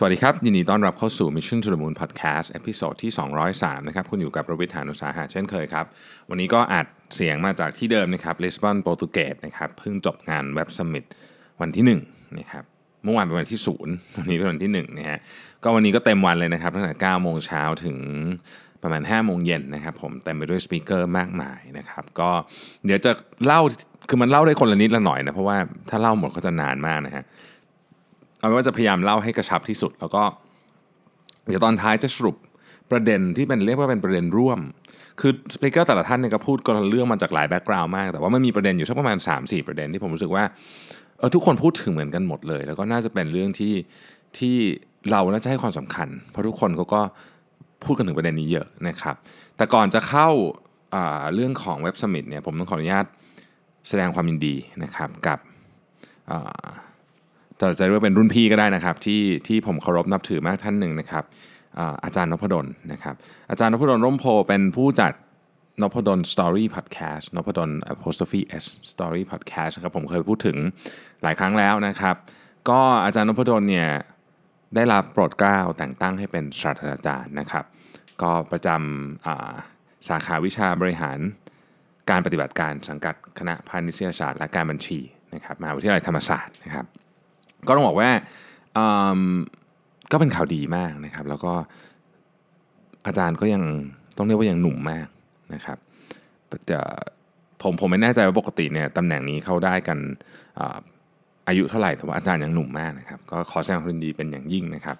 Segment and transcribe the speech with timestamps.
[0.00, 3.12] สวัสดีครับ ยินดีต้อนรับเข้าสู่ Mission to the Moon Podcast episode ที่
[3.50, 5.86] 203 นะครับ คุณอยู่กับรวิศ หาญอุตสาหะเช่นเคยครับ
[6.30, 11.04] วันนี้ก็อัดเสียงมาจากที่เดิมนะครับลิสบอนโปรตุเกสนะครับเพิ่งจบงาน Web Summit
[11.60, 12.64] วันที่1นะครับ
[13.04, 15.18] เมื่อวานเป็นวันที่ 0 วันนี้เป็นวันที่1นะฮะ
[15.62, 17.98] ก็วันนี้ก็เต็มวันเลยนะครับตั้งแต่9โมงเช้าถึง
[18.82, 22.30] ประมาณ5โมงเย็นนะครับผมเต็มไปด้วย speaker มากมายนะครับก็
[22.86, 23.10] เดี๋ยวจะ
[23.46, 23.60] เล่า
[24.08, 25.56] คือมันเล่าได้คนละนิดละหน่อยนะเพราะว่า
[25.90, 27.24] ถ้าเล่าหมดก็จะนานมากนะฮะ
[28.38, 30.22] เอาเป็นว่าจะพยายามเล่าให้กระชับที่สุด แล้วก็
[31.46, 32.36] เดี๋ยวตอนท้ายจะสรุป
[32.90, 34.58] ประเด็นที่เป็นเรียกว่าเป็นประเด็นร่วม
[35.20, 40.44] คือ speaker แต่ละท่านเนี่ยก็พูดก็เรื่องมาจากหลาย background มาก แต่ว่ามันมีประเด็นอยู่สักประมาณ 3-4 ประเด็นที่ผมรู้สึกว่า
[41.18, 43.74] เออทุกคนพูดถึงเหมือนกันหมดเลย แล้วก็น่าจะเป็นเรื่องที่
[44.38, 44.56] ที่
[45.10, 47.00] เราน่าจะให้ความสำคัญ เพราะทุกคนเขาก็
[47.84, 49.16] พูดกันถึงประเด็นนี้เยอะนะครับ
[49.56, 50.28] แต่ก่อนจะเข้า
[51.34, 53.06] เรื่องของเว็บสมิธเนี่ยผมต้องขออนุญาต
[53.88, 55.38] แสดงความยินดีนะครับกับ
[57.60, 61.24] จะจะเรียกว่าเป็นรุ่นพี่ก็ได้นะครับ ที่ที่ผมเคารพนับถือมากท่านหนึ่งนะครับ
[62.04, 63.14] อาจารย์นพดลนะครับ
[63.50, 65.12] อาจารย์นพดลร่มโพเป็นผู้จัด
[65.82, 70.56] นพดล Story Podcast นพดล apostrophe s Story Podcast นะครับผมเคยพูดถึง
[71.22, 72.16] หลายครั้งแล้วนะครับ
[72.68, 73.88] ก็อาจารย์นพดลเนี่ย
[74.74, 77.64] ได้รับโปรดเกล้าแต่งตั้งให้เป็นศาสตราจารย์นะครับ
[78.22, 81.18] ก็ประจำสาขาวิชาบริหาร
[82.10, 84.98] การปฏิบัติการสังกัดคณะพาณิชยศาสตร์และการบัญชี
[85.34, 86.86] นะครับมหาวิทยาลัยธรรมศาสตร์นะครับ
[87.66, 88.10] ก็ต้องบอกว่า
[90.12, 91.52] ก็เป็นข่าวดีมากนะครับ แล้วก็
[93.06, 93.62] อาจารย์ก็ยัง
[94.16, 95.06] ต้องเรียกว่ายังหนุ่มมาก
[95.54, 95.78] นะครับ
[96.70, 96.80] จะ
[97.62, 99.98] ผมผมไม่แน่ใจว่าปกติเนี่ยตำแหน่งนี้เขาได้กัน
[101.48, 104.96] อายุเท่าไหร่แต่ว่าอาจารย์ยังหนุ่มมากนะครับก็ขอแสดงความยินดีเป็นอย่างยิ่งนะครับ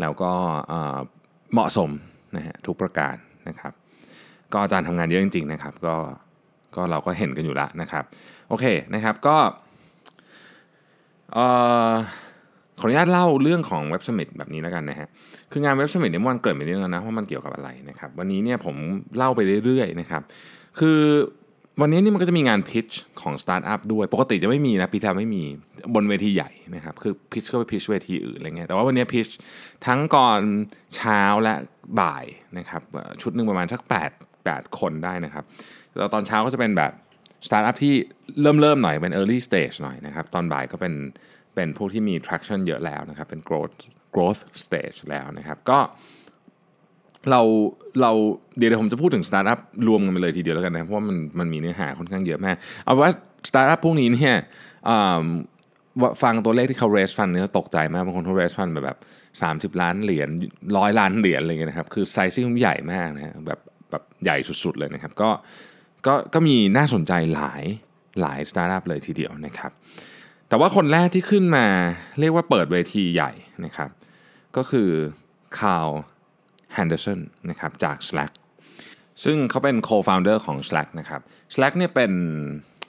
[0.00, 0.32] แล้วก็
[1.52, 1.90] เหมาะสม
[2.36, 3.14] นะฮะทุกประการ
[3.48, 3.72] นะครับ
[4.52, 5.96] ก็อาจารย์ทำงานเยอะจริงๆนะครับ ก็
[6.76, 8.04] ก็เราก็เห็นกันอยู่แล้วนะครับ
[8.48, 9.36] โอเคนะครับ ก็
[12.78, 15.08] ขออนุญาตเล่าเรื่องของเว็บสมิธแบบนี้แล้วกันนะฮะ
[15.52, 18.76] คืองานเว็บสมิธเนี่ยมันเกิดไปเรื่อยๆนะว่ามันเกี่ยวกับอะไรนะครับ วันนี้เนี่ยผม
[19.16, 20.22] เล่าไปเรื่อยๆนะครับ
[20.78, 20.98] คือ
[21.80, 22.86] วันนี้นี่มันก็จะมีงานพิช
[23.20, 25.42] ของสตาร์ทอัพด้วย ปกติจะไม่มีนะพีทาไม่มี
[25.94, 29.28] บนเวทีใหญ่นะครับ คือ pitch ก็ไป pitch เวทีอื่นอะไรเงี้ย แต่ว่าวันนี้ pitch
[29.86, 30.40] ทั้งตอน
[30.96, 31.54] เช้าและ
[32.00, 32.24] บ่าย
[32.58, 32.82] นะครับ
[33.22, 35.44] ชุดหนึ่งประมาณสัก8 8 คนได้นะครับ
[35.96, 36.92] แล้วตอนเช้าก็จะเป็นแบบ
[37.46, 37.94] สตาร์ทอัพที่
[38.42, 40.94] เริ่มเริ่มหน่อยเป็น early stage หน่อยนะครับ ตอนบ่ายก็เป็น
[41.54, 43.74] เป็นพวกที่มี traction เยอะแล้วนะครับ เป็น growth
[44.14, 45.78] growth stage แล้วนะครับ ก็
[47.30, 47.40] เรา
[48.00, 48.12] เรา
[48.56, 49.58] เดี๋ยวผมจะพูดถึงสตาร์ทอัพ
[49.88, 53.10] รวมกันไปเลยทีเดียวแล้วกันนะ เพราะว่ามันมันมีเนื้อหาค่อนข้างเยอะมากเอาว่า
[53.48, 54.34] สตาร์ทอัพพวกนี้เนี่ย
[56.22, 58.98] ฟังตัวเลขที่เขา raise fund เนี่ยตกใจมากบางคนเขา raise fund แบบ
[59.74, 60.28] 30 ล้านเหรียญ
[60.76, 63.60] ร้อยล้านเหรียญอะไรเงี้ยนะครับ คือ sizing ใหญ่มากนะแบบ
[63.90, 65.30] แบบใหญ่สุดๆเลยนะครับ ก็
[66.06, 67.62] ก็ก็มีน่าสนใจหลาย
[68.20, 69.72] หลายสตาร์ทอัพเลยทีเดียวนะครับ
[70.48, 71.66] แต่ว่าคนแรกที่ขึ้นมา
[72.20, 73.32] เรียกว่าเปิดเวทีใหญ่
[73.64, 73.90] นะครับ
[74.56, 74.90] ก็คือ
[75.58, 75.90] Cal
[76.72, 77.20] Henderson
[77.50, 78.32] นะครับจาก Slack
[79.24, 81.20] ซึ่งเขาเป็น co-founder ของ Slack นะครับ
[81.54, 82.12] Slack เนี่ยเป็น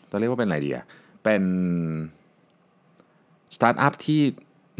[0.09, 0.85] ต้องเรียกว่าเป็นอะไรดีอะ
[1.23, 1.43] เป็น
[3.55, 4.21] สตาร์ทอัพที่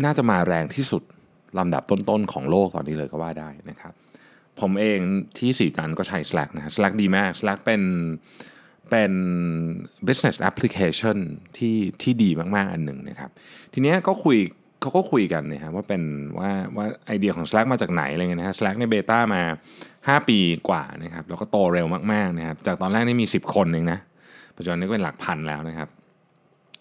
[0.04, 1.04] น่าจะมาแรงที่สุด
[1.58, 3.94] ลำดับต้นๆของโลกตอนนี้เลยก็ว่าได้นะครับ
[4.62, 5.00] ผมเอง
[5.38, 7.82] ที่สีจันก็ใช้ Slack นะ Slack ดีมาก Slack เป็น
[8.90, 9.14] เป็น
[10.08, 11.18] business application
[11.58, 13.30] ที่ที่ดีมาก ๆ อันหนึ่งนะครับ
[13.74, 14.38] ทีนี้ก็คุย
[14.82, 16.04] เขาก็คุยกันนะฮะว่าเป็น
[16.40, 19.42] ว่าว่าไอเดียของ Slack มาจากไหนอะไรเงี้ยนะฮะ Slack ในเบต้ามา
[20.22, 20.38] 5 ปี
[20.70, 24.00] กว่านะครับ แล้วก็โตเร็วมาก ๆ นะครับ จากตอนแรกนี่มี 10 คนเองนะ
[24.56, 25.90] ปัจจุบันนี้ก็เป็นหลักพันแล้วนะครับ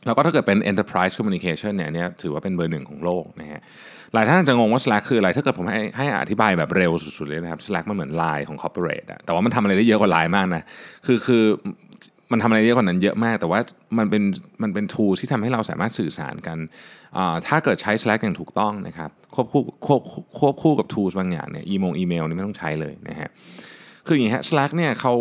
[0.07, 3.63] แล้วก็ถ้าเกิดเป็น enterprise communication เนี่ยเนี่ยถือว่าเป็นเบอร์หนึ่งของโลกนะฮะ
[4.15, 10.63] หลายท่านจะงงว่า Slack คืออะไร ถ้าเกิดผมให้ให้อธิบายแบบเร็วสุดๆเลยนะครับ Slack มันเหมือน Line ของ corporate อะแต่ว่ามันทำอะไรได้เยอะกว่า Line มากนะ
[11.07, 11.45] คือคือ
[12.33, 13.61] มันทำอะไรเยอะกว่านั้นเยอะมาก แต่ว่า
[13.99, 14.23] มันเป็น
[14.63, 16.59] มันเป็น tool ที่ทำให้เราสามารถสื่อสารกัน
[17.47, 20.01] ถ้าเกิดใช้ Slack อย่างถูกต้องนะครับควบคู่ควบ
[20.39, 23.31] ควบคู่กับ tools บางอย่างเนี่ยอีเมลอีเมลนี่ไม่ต้องใช้เลยนะฮะ
[24.07, 25.15] คืออย่างนี้ฮะ Slack เนี่ยเขา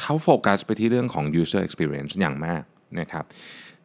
[0.00, 2.62] เขาโฟกัสไปที่เรื่องของ user experience อย่างมาก
[3.00, 3.24] นะครับ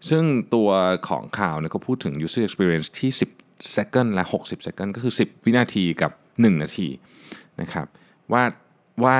[0.09, 0.23] ซึ่ง
[0.55, 0.69] ตัว
[1.09, 3.11] ของข่าวเนี่ยเขาพูดถึง user experience ที่
[3.43, 6.87] 10 second และ 60 second ก็คือ 10 วินาทีกับ 1 นาที
[7.61, 7.87] นะครับ
[8.31, 8.43] ว่า
[9.03, 9.17] ว่า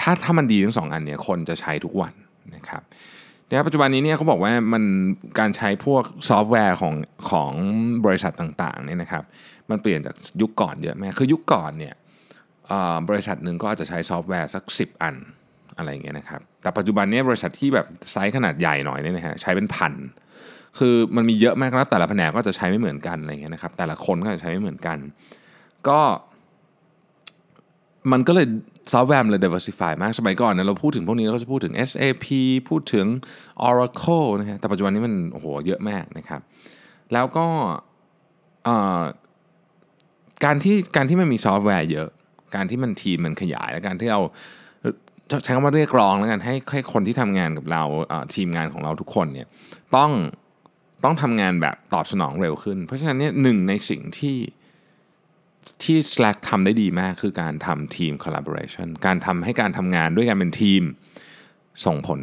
[0.00, 2.14] ถ้าถ้ามันดีทั้งสองอันเนี่ยคนจะใช้ทุกวัน
[2.54, 2.82] นะครับ
[3.46, 4.84] ในปัจจุบันนี้เนี่ยเขาบอกว่ามัน
[5.38, 6.94] การใช้พวกซอฟต์แวร์ของ
[7.30, 7.52] ของ
[8.06, 9.24] บริษัทต่างๆเนี่ยนะครับ
[9.70, 11.94] มันเปลี่ยนจากยุคก่อนเยอะมากคือยุคก่อนเนี่ย
[13.08, 15.14] บริษัทหนึ่งก็อาจจะใช้ซอฟต์แวร์สัก 10 อัน
[15.78, 19.92] อะไรเงี้ยนะครับ แต่ปัจจุบันนี้บริษัทที่แบบไซส์ขนาดใหญ่หน่อยเนี่ยนะฮะใช้เป็นพัน
[20.78, 24.98] คือมันมีเยอะมากแล้วแต่ละแผนกก็จะใช้ไม่เหมือนกันอะไรเงี้ยนะครับ แต่ละคนก็จะใช้ไม่เหมือนกัน
[25.88, 26.00] ก็
[28.12, 28.46] มันก็เลย
[28.92, 32.26] ซอฟต์แวร์เลย diversify มาก สมัยก่อนเนี่ยเราพูดถึงพวกนี้เราก็จะพูดถึง SAP
[32.68, 33.06] พูดถึง
[33.68, 36.40] Oracle นะฮะแต่ปัจจุบันนี้มันโอ้โหเยอะมากนะครับ
[37.12, 37.46] แล้วก็
[40.44, 42.08] การที่การที่มันมีซอฟต์แวร์เยอะ
[42.54, 44.20] การที่มันทีมมันขยายและการที่เรา
[45.42, 47.82] ใช้คำว่าเรียกร้องแล้วกันให้ให้คนที่ทำงานกับเรา
[48.34, 49.46] ทีมงานของเราทุกคนเนี่ย
[49.96, 50.10] ต้อง
[51.04, 54.36] ต้องทำงานแบบตอบสนองเร็วขึ้น เพราะฉะนั้นเนี่ยหนึ่งในสิ่งที่
[55.82, 60.82] ที่ Slack ทำได้ดีมากคือการทำทีม collaboration การทำให้การทำงานด้วยกันเป็นทีม
[61.84, 62.20] ส่งผล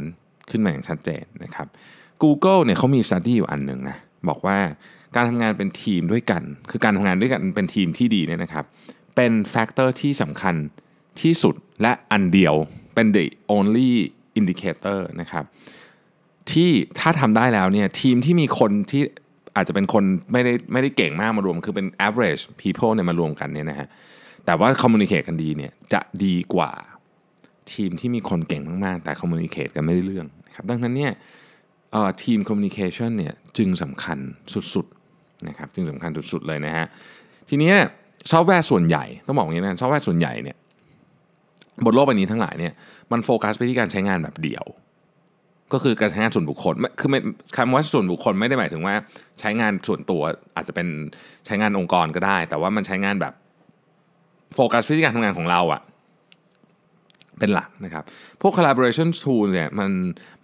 [0.50, 1.68] ขึ้นมาอย่างชัดเจนนะครับ
[2.24, 3.98] Google เนี่ยเขามี study อยู่อันหนึ่งนะ
[4.30, 4.58] บอกว่า
[5.16, 8.66] การทำงานเป็นทีมด้วยกัน คือการทำงานด้วยกันเป็นทีมที่ดีเนี่ยนะครับ
[9.16, 10.56] เป็น factor ที่สำคัญ
[11.22, 12.56] ที่สุดและอันเดียว
[12.94, 13.92] เป็น the only
[14.40, 15.44] indicator นะครับ
[16.52, 19.02] ที่ถ้าทำได้แล้วเนี่ยทีมที่มีคนที่
[19.56, 23.88] อาจจะเป็นคนไม่ได้ไม่ได้เก่งมากมารวม คือเป็น average people เนี่ยมารวมกันเนี่ยนะฮะ
[24.46, 26.72] แต่ว่า communicate กันดีเนี่ยจะดีกว่า
[27.74, 31.12] ทีมที่มีคนเก่งมาก ๆ แต่ communicate กันไม่ได้เรื่องนะครับดังนั้นเนี่ย
[32.24, 34.18] ทีม communication เนี่ยจึงสำคัญ
[34.54, 34.86] สุด
[35.16, 36.86] ๆ นะครับ จึงสำคัญสุด ๆ เลยนะฮะ
[37.50, 37.72] ทีนี้
[38.32, 40.58] ซอฟต์แวร์ส่วนใหญ่ ต้องบอกอย่างนี้นะซอฟต์แวร์ส่วนใหญ่เนี่ย
[41.86, 42.74] บนโลกใบนี้ทั้งหลายเนี่ย
[43.12, 44.66] มันโฟกัสไปที่การใช้งานแบบเดี่ยว
[45.74, 47.10] ก็คือการใช้งานส่วนบุคคลคือ
[47.58, 48.96] คำว่าส่วนบุคคลไม่ได้หมายถึงว่า
[49.40, 50.22] ใช้งานส่วนตัว
[50.56, 50.88] อาจจะเป็น
[51.46, 53.34] ใช้งานองค์กรก็ได้ แต่ว่ามันใช้งานแบบ
[54.56, 55.82] โฟกัสไปที่การทำงานของเราอะ
[57.40, 58.04] เป็นหลักนะครับ
[58.42, 59.92] พวก collaboration tool เนี่ยมัน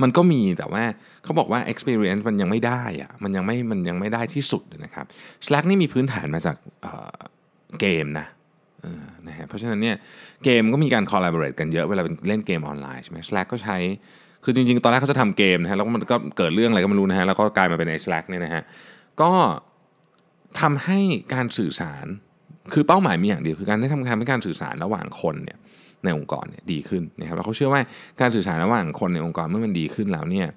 [0.02, 0.84] มันก็มีแต่ว่า
[1.24, 5.06] เขาบอกว่า experience มันยังไม่ได้อะมันยังไม่มันยังไม่ได้ที่สุดนะครับ
[5.46, 6.56] Slack นี่มีพื้นฐานมาจาก
[7.80, 8.28] เกมนะ
[9.28, 9.96] นะฮะเพราะฉะนั้นเนี่ย
[10.44, 13.78] เกมก็มีการ collaborate กันเยอะเวลาเป็นเล่นเกมออนไลน์ใช่ไหม Slack ก็ใช้
[14.44, 18.64] คือจริงๆ ตอนแรกเขาจะทำเกมนะฮะแล้วมันก็เกิดเรื่องอะไรก็ไม่รู้นะฮะแล้วก็กลายมาเป็นไอ้ Slack เนี่ยนะฮะ
[19.22, 19.32] ก็
[20.62, 21.00] ทำให้
[21.34, 22.06] การสื่อสาร
[22.74, 25.58] คือเป้าหมายมีอย่างเดียวคือการได้ทำการให้การสื่อสารระหว่างคนเนี่ย
[26.04, 27.82] ในองค์กรเนี่ยดีขึ้นนะครับแล้วเขาเชื่อว่า
[28.22, 30.48] การสื่อสารระหว่างคนในองค์กรเมื่อมันดีขึ้นแล้วเนี่ย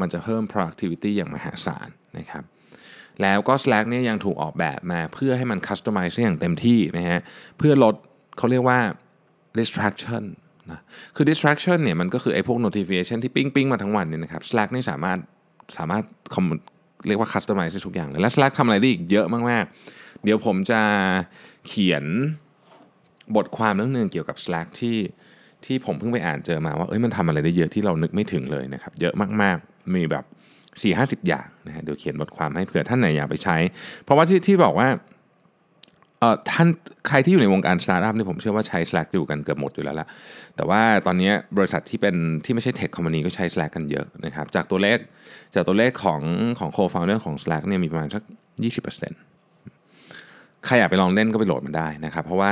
[0.00, 1.88] มันจะเพิ่ม productivity อย่างมหาศาล
[2.18, 2.44] นะครับ
[3.22, 7.20] แล้วก็ Slack เนี่ยยังถูกออกแบบมาเพื่อให้มัน customize อย่างเต็มที่นะฮะ
[7.58, 7.94] เพื่อลด
[8.38, 8.78] เขาเรียกว่า
[9.58, 10.24] distraction
[10.70, 10.80] นะ
[11.16, 15.18] คือ distraction เนี่ยมันก็คือไอ้พวก notification ที่ปิ้งปิ้งมาทั้งวันเนี่ยนะครับ Slack นี่สามารถ
[15.78, 16.02] สามารถ
[17.06, 20.80] เรียกว่า customize ทุกอย่างเลย และ Slack ทำอะไรได้อีกเยอะมากๆ เดี๋ยวผมจะ
[21.68, 22.04] เขียน
[23.36, 24.96] บทความเรื่องนึงเกี่ยวกับ Slack ที่
[25.64, 30.24] ที่ผมเพิ่งไปอ่านเจอมาว่าเอ้ยมันทำอะไรได้เยอะที่เรานึกไม่ถึงเลยนะครับ เยอะมากๆ มีแบบ
[30.80, 33.56] 4ี่ห้าสิบอย่างนะฮะเดี๋ยวเขียนบทความให้เผื่อท่านไหนอยากไปใช้
[34.04, 34.88] เพราะว่าที่ที่บอกว่า
[36.18, 36.68] เอ่อท่าน
[37.08, 40.06] ใครที่อยู่ในวงการสตาร์ทอัพเนี่ยผมเชื่อว่าใช้ Slack อยู่กันเกือบหมดอยู่แล้วละ
[40.56, 44.98] แต่ว่าตอนนี้บริษัทที่เป็นที่ไม่ใช่ tech company ก็ใช้ Slack กันเยอะนะครับจากตัวเลข
[45.54, 46.20] จากตัวเลขของ
[46.58, 48.22] ของ co-founder ของ Slack เนี่ยมีประมาณสัก
[49.42, 52.50] 20%ใครอยากไปลองเล่นก็ไปโหลดมันได้นะครับเพราะว่า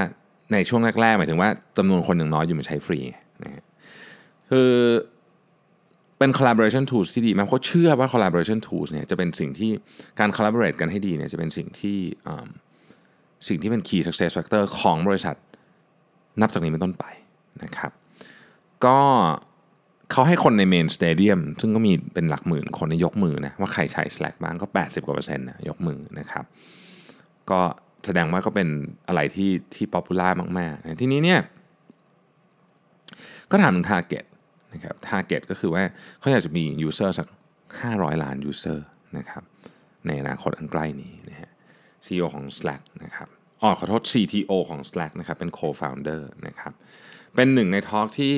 [0.52, 1.48] ในช่วงแรกๆหมายถึงว่า
[1.78, 2.98] จำนวนคนยังน้อยอยู่มันใช้ฟรี
[3.44, 3.64] นะฮะ
[4.50, 4.70] คือ
[6.22, 9.70] เป็น collaboration tools ที่ดีมากเพราะเชื่อว่า collaboration tools เนี่ยจะเป็นสิ่งที่
[10.20, 11.98] การ collaborate กันให้ดีเนี่ยจะเป็นสิ่งที่
[13.48, 15.36] สิ่งที่เป็น key success factor ของบริษัท
[16.40, 17.04] นับจากนี้เป็นต้นไป
[17.62, 17.92] นะครับ
[18.84, 18.98] ก็
[20.10, 26.44] เขาให้คนใน main stadium ซึ่งก็มีเป็นหลักหมื่นคนยกมือนะว่าใครใช้ Slack บ้างก็ 80กว่าเปอร์เซ็นต์นะยกมือนะครับ
[27.50, 27.60] ก็
[28.06, 28.68] แสดงว่าก็เป็น
[29.08, 30.28] อะไรที่ที่ popular
[30.58, 31.40] มากๆนะทีนี้เนี่ย
[33.50, 34.24] ก็ถามถึง target
[34.74, 35.84] นะครับ target ก็คือว่า
[36.20, 37.26] เขาอยากจะมี user สัก
[37.74, 38.78] 500 ล้าน user
[39.18, 39.42] นะครับ
[40.06, 41.50] ในอนาคตอันใกล้นี้นะฮะ
[42.04, 43.28] CEO ของ Slack นะครับ
[43.60, 46.72] อ๋อขอโทษ CTO ของ Slack นะครับเป็น co-founder นะครับ
[47.34, 48.34] เป็นหนึ่งในทอล์กที่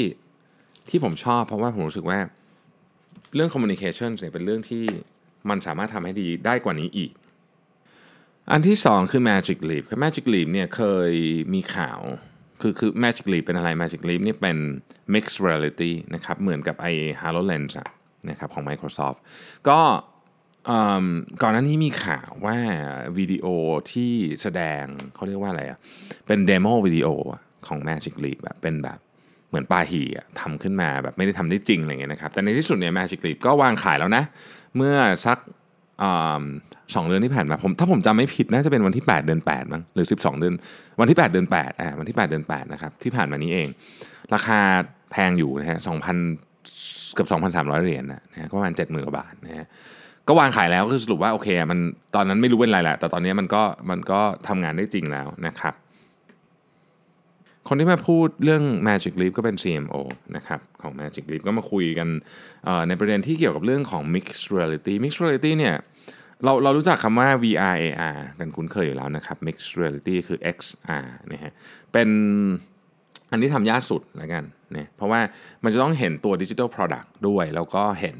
[0.88, 2.20] ที่ผมชอบเพราะว่าผมรู้สึกว่า
[3.34, 4.84] เรื่อง communication เนี่ยเป็นเรื่องที่
[5.48, 7.12] มันสามารถทำให้ดีได้กว่านี้อีก
[8.50, 11.12] อันที่สองคือ Magic Leap คือ Magic Leap เนี่ยเคย
[11.54, 12.00] มีข่าว
[12.60, 14.58] คือคือ Magic Leap เป็นอะไร Magic Leap นี่เป็น
[15.14, 16.92] mixed reality นะครับเหมือนกับไอ้
[17.22, 17.74] HoloLens
[18.30, 19.18] นะครับของ Microsoft
[19.68, 19.80] ก็
[21.42, 22.56] ก่อนหน้านี้มีข่าวว่า
[23.18, 23.46] วิดีโอ
[23.92, 24.84] ที่แสดง
[25.14, 25.78] เขาเรียกว่าอะไรอะ
[26.26, 27.08] เป็นเดโมวิดีโอ
[27.66, 28.98] ของ Magic Leap แบบเป็นแบบ
[29.48, 34.24] เหมือนปาหีอะทำขึ้นมาแบบไม่ได้ทำได้จริงอะไรเงี้ยนะครับแต่ในที่สุดเนี่ย Magic Leap ก็วางขายแล้วนะ
[34.76, 34.94] เมื่อ
[35.26, 35.38] สัก
[36.94, 40.54] สองเดือนที่ผ่านมาผมถ้าผมจำไม่ผิดน่าจะเป็นวันที่ 8 เดือน8มั้งหรือ 12 เดือน
[41.00, 43.68] วันที่ 8 เดือน8อ่าวันที่ 8 เดือน8นะครับที่ผ่านมานี้เอง
[44.34, 44.60] ราคา
[45.10, 45.78] แพงอยู่นะฮะ
[46.46, 49.66] 2,000เกือบ2,300 เหรียญนะนะก็ประมาณ70,000กว่าบาทนะฮะ
[50.28, 51.78] ก็วางขายแล้วก็คือสรุปว่าโอเคมัน
[52.14, 55.74] ตอนนั้นไม่รู้เป็นไรแหละแต่ตอนนี้มันก็มันก็ทำงานได้จริงแล้วนะครับ
[57.68, 59.96] คนที่มาพูดเรื่อง Magic Leap ก็เป็น CMO
[60.36, 62.08] นะครับของ Magic Leap ก็มาคุยกัน
[62.88, 65.76] ในประเด็นที่เกี่ยวกับเรื่องของ Mixed Reality Mixed Reality เนี่ย
[66.44, 71.52] เราเรารู้จักคำว่า VR AR กันคุ้นเคยอยู่แล้วนะครับ Mixed Reality คือ XR นะฮะ
[71.92, 72.08] เป็น
[73.30, 75.20] อันนี้ทำยากสุดแล้วกันเนี่ยเพราะว่า
[75.64, 78.18] มันจะต้องเห็นตัวดิจิทัล Product ด้วย แล้วก็เห็น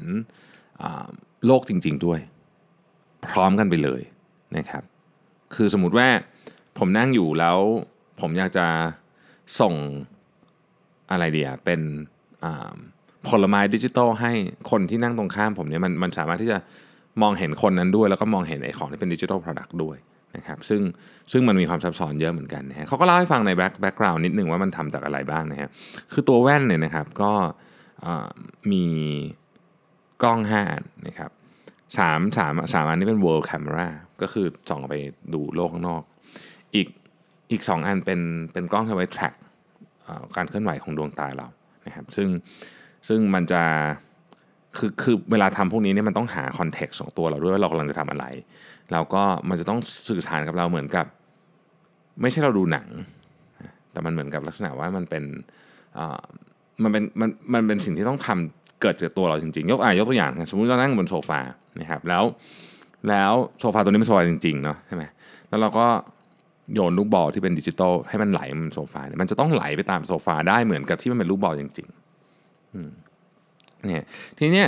[1.45, 2.19] โลกจริง ๆด้วย
[3.27, 4.01] พร้อมกันไปเลย
[4.57, 4.83] นะครับ
[5.55, 6.07] คือสมมติว่า
[6.77, 7.57] ผมนั่งอยู่แล้ว
[8.21, 8.67] ผมอยากจะ
[9.59, 9.73] ส่ง
[11.11, 11.81] อะไรเดียเป็น
[13.27, 14.31] ผลไม้ดิจิตอลให้
[14.71, 16.57] คนที่นั่งตรงข้ามผมเนี่ยมันมันสามารถที่จะ
[17.21, 19.97] มองเห็นคนนั้นด้วย แล้วก็มองเห็นไอ้ของที่เป็น digital product ด้วย
[20.35, 20.81] นะครับซึ่ง
[21.31, 25.69] ซึ่งมันมีความซับซ้อนเยอะเหมือนกันนะฮะเขาก็เล่าให้ฟังใน back background นิดนึงว่ามันทำจากอะไรบ้างนะฮะ
[26.13, 27.31] คือตัวแว่นเนี่ยนะครับก็
[28.71, 28.85] มี
[30.21, 31.31] กล้อง5อันนะครับ
[31.97, 33.87] สามสามสามอันนี้เป็น world camera
[34.21, 34.95] ก็คือส่องไป
[35.33, 36.01] ดูโลกข้างนอก
[36.75, 36.87] อีก
[37.51, 38.19] อีกสองอันเป็น
[38.53, 39.33] เป็นกล้องที่ไว้ track
[40.35, 41.47] การเคลื่อนไหวของดวงตาเรา
[41.85, 42.29] นะครับซึ่ง
[43.07, 43.63] ซึ่งมันจะ
[44.77, 48.25] คือคือเวลาทำพวกนี้เนี่ยมันต้องหาคอนเท็กซ์ของตัวเราด้วยว่าเรากำลังจะทำอะไร
[48.91, 49.79] แล้วก็มันจะต้อง
[50.09, 51.05] สื่อสารกับเราเหมือนกับ
[52.21, 52.87] ไม่ใช่เราดูหนัง
[53.91, 55.23] แต่มันเหมือนกับลักษณะว่ามันเป็น
[56.83, 61.39] มันเป็นมันมันเป็นสิ่งที่ต้องทำเกิดจากตัวเราจริงๆ ยกอ่ายกตัวอย่างสมมติเรานั่งบนโซฟา
[61.79, 62.23] นะครับแล้ว
[63.09, 65.03] แล้วโซฟาตัวนี้เป็นโซฟาจริงๆเนาะใช่ไหม
[65.49, 65.85] แล้วเราก็
[66.73, 73.04] โยนลูกบอลที่เป็นดิจิตอลให้มันไหลบนโซฟาเนี่ยมันจะต้องไหลไปตามโซฟาได้เหมือนกับที่มันเป็นลูกบอลจริง ๆ
[73.87, 74.03] เนี่ย
[74.39, 74.67] ทีเนี้ย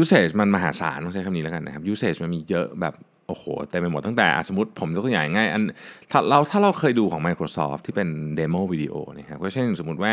[0.00, 2.94] usage มันมหาศาลต้องใช้คำนี้แล้วกันนะครับ usage มันมีเยอะแบบ
[3.26, 5.62] โอ้โหเต็มไปหมดตั้งแต่สมมติผมยกตัวอย่างง่ายอัน
[6.10, 10.12] ถ้าเราถ้าเราเคยดูของ Microsoft ที่เป็น demo วิดีโอนะครับก็เช่นสมมติว่า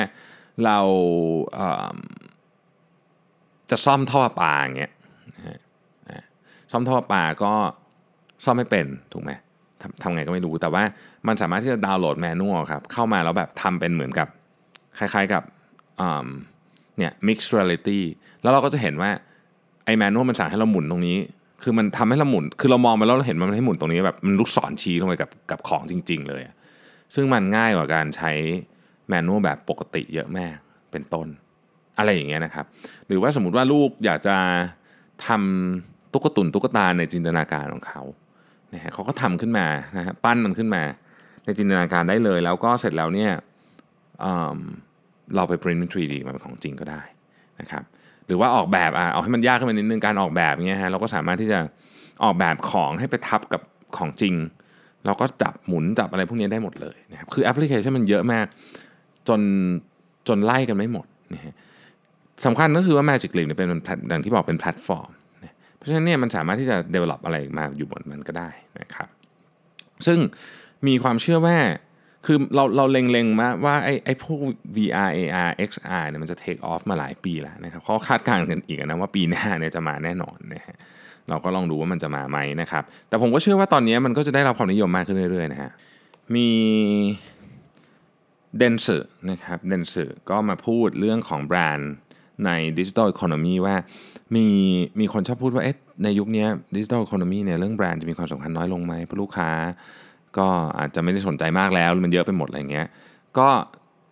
[0.66, 0.80] เรา
[3.70, 4.92] จะซ่อมท่อปลาอย่างเงี้ย
[6.72, 7.54] ซ่อมท่อปลาก็
[8.46, 9.32] ซ่อมไม่เป็นถูกไหม
[9.82, 10.84] ทำทำไงก็ไม่รู้แต่ว่า
[11.28, 14.28] มันสามารถที่จะดาวน์โหลดแมนนวลครับเข้ามาแล้วแบบทำเป็นเหมือนกับ
[14.98, 15.44] คล้ายๆกับ
[17.00, 18.00] เนี่ย mixed reality
[18.42, 19.12] แล้วเราก็จะเห็นว่า
[19.86, 21.18] ไอ้แมนนวลมันสั่งให้เราหมุนตรงนี้
[21.64, 26.42] คือมันทำให้เราหมุน คือเรามองไปแล้วเราเห็นมันให้หมุนตรงนี้แบบมันลูกศรชี้ลงไปกับกับของจริง ๆ เลย
[27.16, 28.32] ซึ่งมันง่ายกว่าการใช้
[29.08, 30.46] แมนนวลแบบปกติเยอะแม่
[30.92, 31.28] เป็นต้น
[31.98, 32.66] อะไรอย่างเงี้ยนะครับ
[33.08, 34.38] หรือว่าสมมติว่าลูกอยากจะ
[35.28, 38.02] ทำตุ๊กตุนตุ๊กตาในจินตนาการของเขา
[38.74, 40.84] นะฮะเขาก็ทำขึ้นมานะฮะปั้นมันขึ้นมา
[41.46, 43.32] ในจินตนาการได้เลย แล้วก็เสร็จแล้วเนี่ย
[45.36, 47.02] เราไปปริ้นเป็น 3D มาเป็นของจริงก็ได้
[47.60, 47.84] นะครับ
[48.28, 51.60] หรือว่าออกแบบอะเอาให้มันยากขึ้นมานิดนึงการออกแบบเงี้ยฮะเราก็สามารถที่จะ
[52.24, 53.62] ออกแบบของให้ไปทับกับ
[53.98, 54.36] ของจริง
[55.06, 58.46] เราก็จับหมุนจับอะไรพวกนี้ได้หมดเลยนะครับคือแอปพลิเคชันมันเยอะมาก
[59.28, 59.42] จน
[60.28, 61.54] จนไล่กันไม่หมดนะฮะ
[62.46, 63.68] สำคัญก็คือว่า Magic Leap เนี่ยเป็น
[64.10, 65.12] อย่างที่บอกเป็นแพลตฟอร์ม
[65.76, 69.08] เพราะฉะนั้นเนี่ยมันสามารถที่จะ develop อะไรมาอยู่บนมันก็ได้นะครับ
[70.08, 70.20] ซึ่ง
[70.88, 71.58] มีความเชื่อว่า
[72.26, 74.40] คือเราเราเล็งๆมาว่าไอ้ไอ้พวก
[74.76, 80.76] VR AR XR เนี่ยมันจะ take off มาหลายปีแล้วนะครับเขาคาดการณ์กันอีกนะว่าปีหน้าเนี่ยจะมาแน่นอนนะฮะ
[81.30, 85.72] เราก็ลองดูว่ามันจะมาไหมนะครับ แต่ผมก็เชื่อว่าตอนนี้มันก็จะได้รับความนิยมมากขึ้นเรื่อยๆนะฮะ
[86.36, 86.50] มี
[88.58, 91.92] Dentsu นะครับ Dentsu ก็มาพูดเรื่องของแบรนด์
[92.46, 93.76] ใน digital economy ว่า
[94.36, 94.46] มี
[95.00, 96.46] มีคนชอบพูดว่าเอ๊ะในยุคนี้
[96.76, 99.50] digital economy เนี่ยเรื่องแบรนด์จะมีความสำคัญน้อยลงไหมเพราะลูกค้า
[100.40, 100.48] ก็
[100.80, 102.88] อาจจะไม่ได้สนใจมากแล้วมันเยอะไปหมดอะไรเงี้ย
[103.38, 103.50] ก็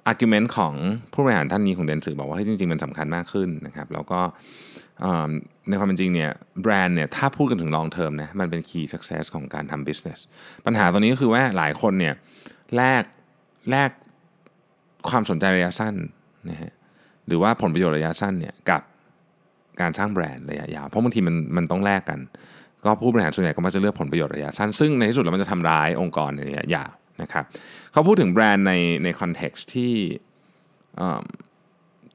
[0.07, 0.74] argument ของ
[1.13, 4.19] ผู้บริหารท่านนี้ของ Dentsu บอกว่าให้จริง ๆ มันสำคัญมากขึ้นนะครับแล้วก็
[5.69, 6.31] ในความเป็นจริงเนี่ย
[6.62, 10.19] แบรนด์เนี่ยถ้าพูดกันถึง long term นะมันเป็น key success ของการทำ business
[10.65, 12.13] ปัญหาตอนนี้ก็คือว่าหลายคนเนี่ย
[12.75, 13.03] แลก
[13.72, 13.89] แลก
[15.10, 15.96] ความสนใจระยะสั้น
[16.50, 16.74] นะฮะ
[17.27, 18.81] หรือว่าผลประโยชน์ระยะสั้นเนี่ยกับ
[19.81, 22.19] การสร้างแบรนด์ระยะยาวเพราะบางทีมันมันต้องแลกกัน
[22.86, 26.91] ก็ผู้บริหารส่วนใหญ่ก็มักจะเลือกผลประโยชน์ระยะสั้นซึ่งในที่สุดแล้วมันจะทำร้ายองค์กรในระยะยาว
[27.22, 27.43] นะครับ
[27.91, 29.93] เขาพูดถึงแบรนด์ในในคอนเท็กซ์ที่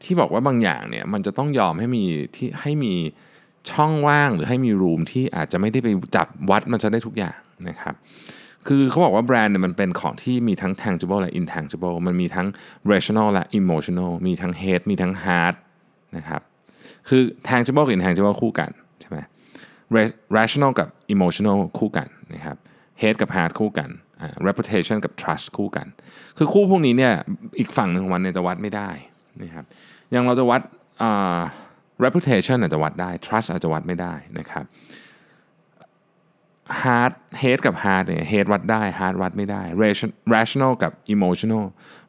[0.02, 2.04] ที่บอกว่าบางอย่างเนี่ยมันจะต้องยอมให้มี
[2.36, 2.94] ที่ให้มี
[3.70, 7.36] ช่องว่างหรือให้มีรูมที่อาจจะไม่ได้ไปจับวัดมันจะได้ทุกอย่าง
[7.68, 7.94] นะครับ
[8.68, 12.46] คือเขาบอกว่าแบรนด์เนี่ยมันเป็นของที่มีทั้ง tangible และ intangible มันมีทั้ง
[12.92, 15.54] rational และ emotional มีทั้ง head มีทั้ง heart
[16.16, 16.40] นะครับ
[17.08, 19.18] คือ tangible กับ intangible คู่กันใช่ไหม
[20.38, 22.56] rational กับ emotional คู่กันนะครับ
[23.02, 23.90] head กับ heart คู่กัน
[24.48, 25.86] reputation กับ trust คู่กัน
[26.38, 27.12] คือคู่พวกนี้เนี่ย
[27.58, 28.90] อีกฝั่งหนึ่งของมันเนี่ยจะวัดไม่ได้
[29.42, 29.64] นะครับ
[30.10, 30.60] อย่างเราจะวัด
[32.04, 34.64] reputation อาจจะวัดได้ trust อาจจะวัดไม่ได้นะครับ
[36.82, 39.62] hard head กับ hard เนี่ย head วัดได้ hard วัดไม่ได้
[40.34, 41.64] rational กับ emotional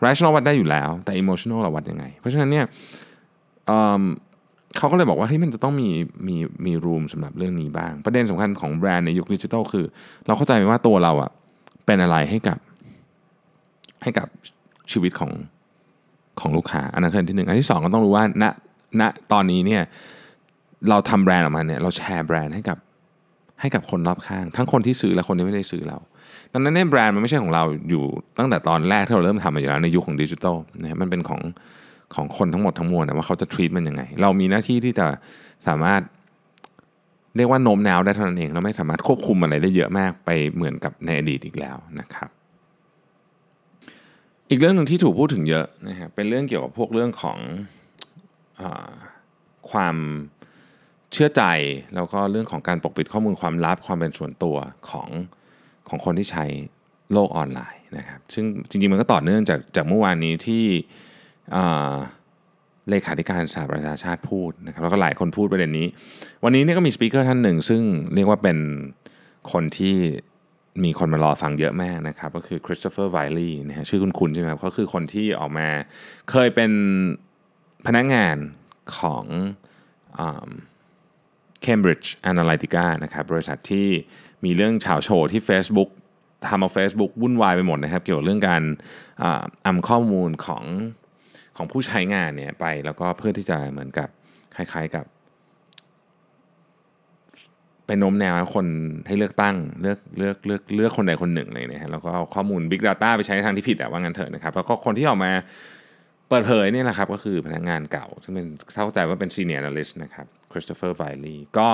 [0.05, 2.65] rational วัดได้อยู่แล้ว แต่ emotional เราวัดยังไง เพราะฉะนั้นเนี่ย
[4.77, 5.89] เขาก็เลยบอกว่าเฮ้ยมันจะต้องมี
[6.27, 9.85] มีมีรูมสำหรับเรื่องนี้บ้าง ประเด็นสำคัญของแบรนด์ในยุคดิจิทัลคือ
[10.25, 11.31] เราเข้าใจว่าตัวเราอะ
[11.85, 12.57] เป็นอะไรให้กับ
[14.03, 14.27] ให้กับ
[14.91, 15.31] ชีวิตของ
[16.39, 18.45] ของลูกค้าอันนั้นคือที่หนึ่งอันที่สองก็ต้องรู้ว่าณ
[19.01, 19.81] ณตอนนี้เนี่ย
[20.89, 22.77] เราทำแบรนด์ออกมาเนี่ยเราแชร์แบรนด์ให้กับ
[23.61, 25.97] ให้กับคนรอบข้าง ทั้งคนที่ซื้อและคนที่ไม่ได้ซื้อเรา
[26.53, 28.03] ดังนั้นเนี่ยแบรนด์มันไม่ใช่ของเราอยู่
[28.39, 31.41] ตั้งแต่ตอนแรกที่เราเริ่มทำมาอยู่แล้วในยุคของดิจิทัลนะมันเป็นของ
[32.15, 35.07] ของคนทั้งหมดทั้งมวลนะว่าเขาจะ treat มันยังไง เรามีหน้าที่ที่จะ
[35.67, 36.01] สามารถ
[37.35, 42.29] เรียกว่าโน้มน้าวได้เท่านั้นเอง เราไม่สามารถควบคุมอะไรได้เยอะมากไปเหมือนกับในอดีตอีกแล้วนะครับ
[44.49, 47.37] อีกเรื่องหนึ่งที่ถูกพูดถึงเยอะนะฮะเป็นเรื่องเกี่ยวกับพวกเรื่องของ
[48.59, 48.61] อ
[49.71, 49.95] ความ
[51.11, 51.43] เชื่อใจ
[51.95, 54.55] แล้วก็เรื่องของการปกปิดข้อมูลความลับความเป็นส่วนตัว
[54.89, 55.09] ของ
[55.87, 56.45] ของคนที่ใช้
[57.13, 60.63] โลกออนไลน์นะครับ ซึ่งจริงๆมันก็ต่อเนื่องจากจากเมื่อวานนี้ที่
[62.89, 65.87] เลขาธิการสหประชาชาติพูดนะครับแล้วก็หลายคนพูดประเด็นนี้
[66.43, 67.81] วันนี้เนี่ยก็มีสปิเกอร์ท่านหนึ่ง ซึ่ง
[68.13, 68.57] เรียกว่าเป็น
[69.51, 69.95] คนที่
[70.83, 75.67] มีคนมารอฟังเยอะมากนะครับ ก็คือคริสโตเฟอร์ไวลีย์นะฮะชื่อคุณคุณใช่ไหมครับเขาคือคนที่ออกมา
[76.31, 76.71] เคยเป็น
[77.85, 78.37] พนักงาน
[78.97, 79.25] ของ
[81.65, 83.87] Cambridge Analytica นะครับบริษัทที่
[84.45, 85.89] มีเรื่องฉาวโชว์ที่ Facebook
[86.47, 88.63] ทำเอา Facebook วุ่นวายไปหมดนะครับ เกี่ยวกับเรื่องการ
[89.65, 90.63] อำข้อมูลของ
[91.57, 94.09] ของผู้ใช้งานเนี่ยไปแล้วก็เพื่อที่จะเหมือนกับ
[94.55, 95.05] คล้ายๆกับ
[97.87, 98.67] เป็นโน้มแนวคน
[99.07, 105.31] ให้เลือกตั้งเลือกเลือกเลือกเลือกคนใดคนหนึ่งเลยนะฮะแล้วก็เอาข้อมูล Big Data ไปใช้ในทางที่ผิดอะว่างั้นเถอะนะครับแล้วก็คนที่ออกมา
[106.29, 111.69] เปิดเผยนี่แหละครับก็คือพนักงานเก่าซึ่งเป็นเข้าใจว่าเป็น Senior Analyst นะครับคริสโตเฟอร์ไวลีก็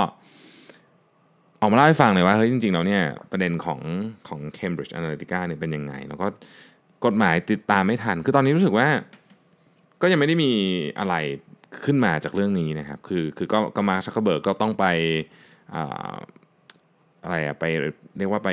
[1.61, 3.79] ออกมาเล่าให้ฟังเลยว่าเฮ้ยจริงๆแล้วเนี่ยประเด็นของ
[4.27, 6.27] ของ Cambridge Analytica เนี่ยเป็นยังไง แล้วก็
[7.05, 8.87] กฎหมายติดตามไม่ทัน คือตอนนี้รู้สึกว่า
[10.01, 10.51] ก็ยังไม่ได้มี
[10.99, 11.15] อะไร
[11.85, 14.85] ขึ้นมาจากเรื่องนี้นะครับ คือคือก็ก็มาซักเบิร์กก็ต้องไป
[17.23, 17.65] อะไรอะไป
[18.17, 18.49] เรียกว่าไป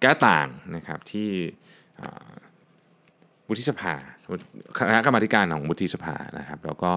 [0.00, 1.28] แก้ต่างนะครับที่
[3.48, 3.94] วุฒิสภา
[4.88, 6.92] คณะกรรมการของวุฒิสภานะครับ แล้วก็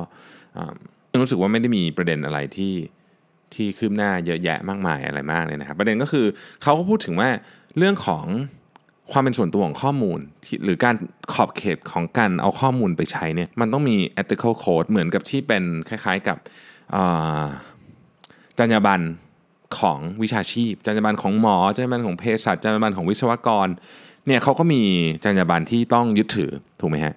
[1.22, 2.74] รู้สึกว่าไม่ได้มีประเด็นอะไรที่
[3.54, 6.26] ที่คืบหน้าเยอะแยะมากมายอะไรมากเลยนะครับ ประเด็นก็คือ
[6.64, 7.30] เขาก็พูดถึงว่า
[7.78, 8.26] เรื่องของ
[9.12, 10.20] ความเป็นส่วนตัวของข้อมูล
[10.64, 10.96] หรือการ
[11.34, 16.38] ขอบเขตของการเอาข้อมูลไปใช้เนี่ยมันต้องมี ethical code เหมือนกับที่เป็นคล้ายๆกับ
[18.60, 19.04] จรรยาบรรณ
[19.80, 23.68] ของวิชาชีพจรรยาบรรณของหมอจรรยาบรรณของเภสัชจรรยาบรรณของวิศวกร
[24.28, 24.82] เนี่ยเขาก็มี
[25.24, 27.14] จรรยาบรรณที่ต้องยึดถือถูกไหมฮะ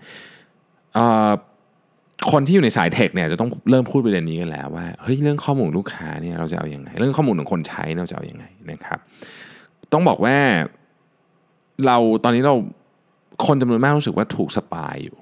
[2.32, 8.98] คนที่อยู่ในสายเทคเนี่ยจะต้องเริ่มพูดประเด็นนี้กันแล้วว่าเฮ้ยเรื่องข้อมูลลูกค้าเนี่ยเราจะเอาอยัางไง เรื่องข้อมูลของคนใช้เราจะเอาอยัางไงนะครับ
[9.92, 10.37] ต้องบอกว่า
[11.86, 12.54] เราตอนนี้เรา
[13.46, 15.16] คนจำนวนมากรู้สึกว่าถูกสปายอยู่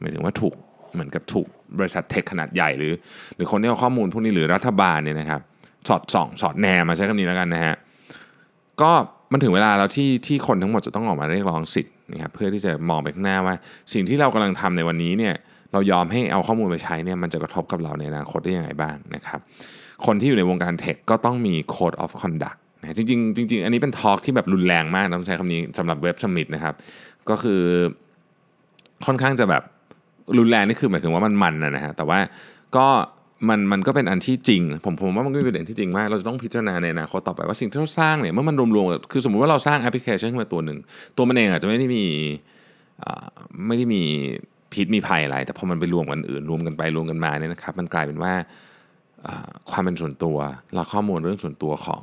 [0.00, 0.54] หมายถึงว่าถูก
[0.94, 1.46] เหมือนกับถูก
[1.78, 2.92] บริษัทเทคขนาดใหญ่หรือ
[3.34, 5.40] หรือคนที่เอาข้อมูลพวกนี้หรือรัฐบาลเนี่ยนะครับ
[5.88, 7.74] สอดส่อง สอดแนมมาใช้คำนี้แล้วกันนะฮะ
[8.82, 8.90] ก็
[9.32, 13.54] มันถึงเวลาแล้วที่ที่คนทั้งหมดจะต้องออกมาเรียกร้องสิทธิ์นะครับเพื่อที่จะมองไปข้างหน้าว่า
[13.92, 15.34] สิ่งที่เรากำลังทำในวันนี้เนี่ย
[15.72, 19.40] เรายอมให้เอาข้อมูลไปใช้เนี่ยมันจะกระทบกับเราในอนาคตได้ยังไงบ้างนะครับ
[20.06, 26.74] คนที่อยู่ในวงการ tech ก็ต้องมี code of conduct นะจริงๆจริงๆ อันนี้เป็น talk ที่แบบรุนแรงมากต้องใช้คำนี้สำหรับ Web Summit นะครับ
[27.30, 27.60] ก็คือ
[29.06, 29.62] ค่อนข้างจะแบบ
[30.38, 32.18] รุนแรงนี่คือหมายถึงว่ามันมันนะฮะแต่ว่า
[32.76, 32.86] ก็
[33.48, 40.78] มันมันก็เป็นอันที่จริง ผมผมว่ามันก็เป็นประเด็นที่จริงมาก เราจะต้องพิจารณาในอนาคตต่อไปว่าสิ่งที่เราสร้างเนี่ยเมื่อมันรวมๆคือสมมุติว่าเราสร้างแอปพลิเคชันขึ้นมาตัวหนึ่ง
[41.16, 42.04] ตัวมันเองอาจจะไม่ได้มี
[43.66, 44.02] ไม่ได้มี
[44.72, 48.32] พิษมีภัยอะไร แต่พอมันไปรวมกันอื่นรวมกันไปรวมกันมาเนี่ยนะครับ มันกลายเป็นว่า
[49.70, 50.36] ความเป็นส่วนตัว
[50.74, 52.02] และข้อมูลเรื่องส่วนตัวของ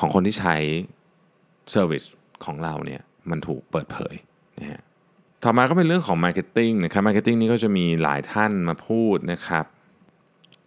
[0.00, 0.56] ของคนที่ใช้
[1.70, 2.04] เซอร์วิส
[2.44, 4.14] ของเราเนี่ยมันถูกเปิดเผย
[4.60, 4.82] นะฮะ
[5.44, 9.64] ต่อมาก็เป็นเรื่องของ Marketing นะครับ Marketing นี่ก็จะมีหลายท่านมาพูดนะครับ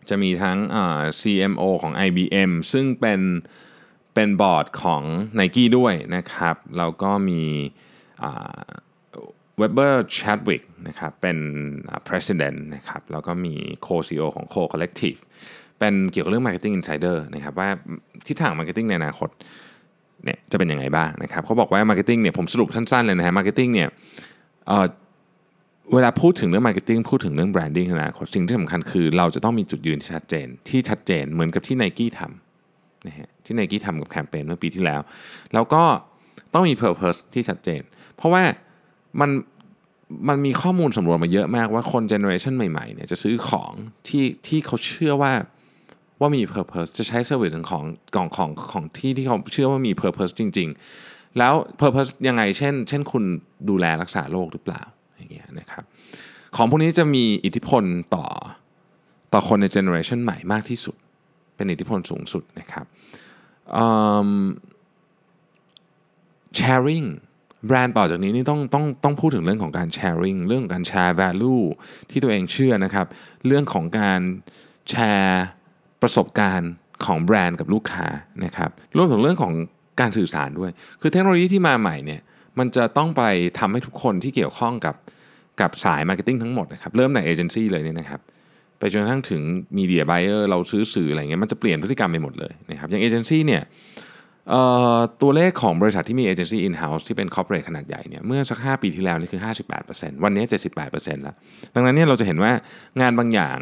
[0.10, 0.58] จะมีทั้ง
[1.22, 3.22] CMO ของ IBM ซึ่งเป็น
[4.14, 5.02] เป็นบอร์ดของ
[5.40, 7.42] Nike ด้วยนะครับแล้วก็มี
[9.58, 11.38] เวเบอร์ชัดวิกนะครับเป็น
[12.08, 13.54] president นะครับแล้วก็มี
[13.86, 15.20] co-CEO ของ Co Collective
[15.84, 17.70] เป็นเกี่ยวกับเรื่อง Marketing Insider นะครับว่า
[18.28, 19.30] ทิศทาง Marketing ในอนาคต
[20.24, 23.90] เนี่ยจะเป็นยังไงบ้างนะครับเขาบอกว่า Marketing เนี่ยผมสรุปสั้นๆเลยนะฮะ Marketing เนี่ย
[24.68, 35.02] เเวลาพูดถึงเรื่อง Marketing พูดถึงเรื่อง Branding ในอนาคตสิ่งที่สำคัญคือเราจะต้องมีจุดยืนที่ชัดเจน ที่ชัดเจนเหมือนกับที่ Nike ทำนะฮะที่ Nike ทำกับแคมเปญเมื่อปีที่แล้ว
[35.54, 35.84] แล้วก็
[36.54, 37.82] ต้องมี Purpose ที่ชัดเจน
[38.16, 38.44] เพราะว่า
[39.22, 39.30] มัน
[40.30, 43.72] มันมีข้อมูลสำรวจมาเยอะมากว่าคน generation ใหม่ๆเนี่ยจะซื้อของ
[44.08, 45.34] ที่ที่เขาเชื่อว่า
[46.24, 47.84] ว่ามี Purpose จะใช้ service ของ
[48.16, 50.70] กล่องของของที่ที่เขาเชื่อว่ามี Purpose จริง
[51.04, 53.24] ๆ แล้ว Purpose ยังไงเช่น เช่นคุณ
[53.70, 54.82] ดูแลรักษาโลกหรือเปล่า
[55.18, 55.84] อย่างเงี้ยนะครับ
[56.56, 57.84] ของพวกนี้จะมีอิทธิพล
[58.16, 58.26] ต่อ
[59.34, 60.96] ต่อคนในเจเนอเรชันใหม่มากที่สุด
[61.56, 62.86] เป็นอิทธิพลสูงสุดนะครับ
[66.60, 67.08] sharing
[67.68, 71.64] แบรนด์ต่อจากนี้นี่ต้องต้องต้องพูดถึงเรื่องของการแชร์ริงเรื่องของการแชร์ value
[72.10, 73.08] ที่ตัวเองเชื่อนะครับ
[73.48, 74.22] เรื่องของการ
[74.90, 75.44] แชร์
[76.04, 76.72] ประสบการณ์
[77.06, 78.06] ของแบรนด์กับลูกค้า
[78.46, 79.54] นะครับรวมถึงเรื่องของ
[80.00, 82.22] การสื่อสารด้วย คือเทคโนโลยีที่มาใหม่เนี่ย
[82.60, 83.24] มันจะต้องไป
[83.60, 84.96] ทำให้ทุกคนที่เกี่ยวข้องกับ
[85.62, 88.20] กับสาย marketing ทั้งหมดนะครับเริ่มแต่เอเจนซี่เลยเนี่ยนะครับ
[88.80, 89.42] ไปจนกระทั่งถึง
[89.78, 93.62] media buyer เราซื้อสื่ออะไรเงี้ยมันจะเปลี่ยนพฤติกรรมไปหมดเลยนะครับอย่างเอเจนซี่เนี่ย
[94.50, 94.62] เอ่
[94.96, 99.42] อตัวเลขของบริษัทที่มี agency in-house ที่เป็น corporate ขนาดใหญ่เนี่ยเมื่อสัก 5 ปีที่แล้วนี่คือ
[99.82, 100.44] 58%วันนี้
[100.84, 101.36] 78%แล้ว
[101.76, 102.52] ดังนั้นเนี่ยเราจะเห็นว่า
[103.02, 103.58] งานบางอย่าง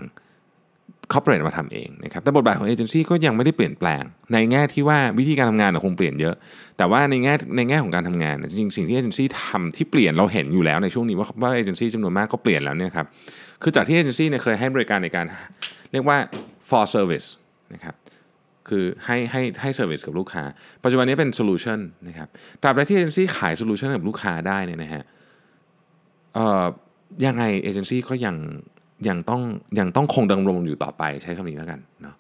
[1.14, 6.36] corporate มาทำเองนะครับแต่บทบาทของเอเจนซี่ก็ยังไม่ได้เปลี่ยนแปลง ในแง่ที่ว่าวิธีการทำงานคงเปลี่ยนเยอะ
[6.78, 13.06] แต่ว่าในแง่ในแง่ของการทำงานจริงๆสิ่งที่เอเจนซี่ทำที่เปลี่ยนเราเห็นอยู่แล้วในช่วงนี้ว่าว่าเอเจนซี่จำนวนมากก็เปลี่ยนแล้วเนี่ยครับ
[13.62, 15.26] คือจากที่เอเจนซี่เนี่ยเคยให้บริการในการ
[15.92, 16.18] เรียกว่า
[16.70, 17.28] full service
[17.74, 17.96] นะครับ
[18.70, 20.44] คือให้ให้ให้ service กับลูกค้า
[20.84, 22.28] ปัจจุบันนี้เป็น solution นะครับ
[22.62, 25.04] ตราบใดที่เอเจนซี่ขาย solution กับลูกค้าได้เนี่ยนะฮะ
[26.34, 26.66] เอ่อ
[27.26, 28.36] ยังไงเอเจนซี่ก็ยัง
[29.10, 29.42] ยังต้อง
[29.80, 32.16] ยังต้องคงดำรงอยู่ต่อไปใช้คำนี้แล้วกันเนาะ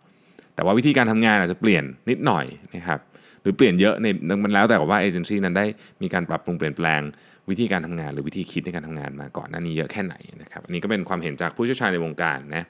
[0.56, 3.00] แต่ว่าวิธีการทำงานอาจจะเปลี่ยนนิดหน่อยนะครับ
[3.42, 4.08] หรือเปลี่ยนเยอะใน
[4.44, 5.66] มันแล้วแต่ว่าเอเจนซี่นั้นได้
[6.02, 7.02] มีการปรับปรุงเปลี่ยนแปลง
[7.50, 12.64] วิธีการทำงาน หรือวิธีคิดในการทำงานมาก่อนหน้านี้เยอะแค่ไหนนะครับอันนี้ก็เป็นความเห็นจากผู้เชี่ยวชาญในวงการนะ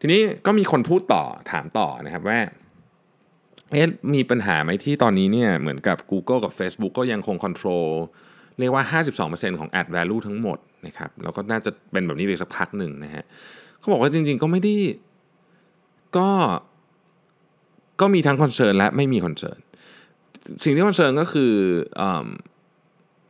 [0.00, 2.40] ทีนี้ก็มีคนพูดต่อถามต่อนะครับว่า
[3.72, 7.88] เอ๊ะมีปัญหาไหมที่ตอนนี้เนี่ยเหมือนกับ Google กับ Facebook ก็ยังคงคอนโทรล
[8.58, 13.24] เรียกว่า 52%ของ ad value ทั้งหมด นะครับแล้วก็น่าจะเป็นแบบนี้ไปสักพักหนึ่งนะฮะ
[13.78, 14.76] เขาบอกว่าจริง ๆ ก็ไม่ได้
[16.16, 16.28] ก็
[18.00, 19.58] ก็มีทั้ง concern และไม่มี concern
[20.64, 21.52] สิ่งที่ concern ก็คือ
[22.00, 22.02] อ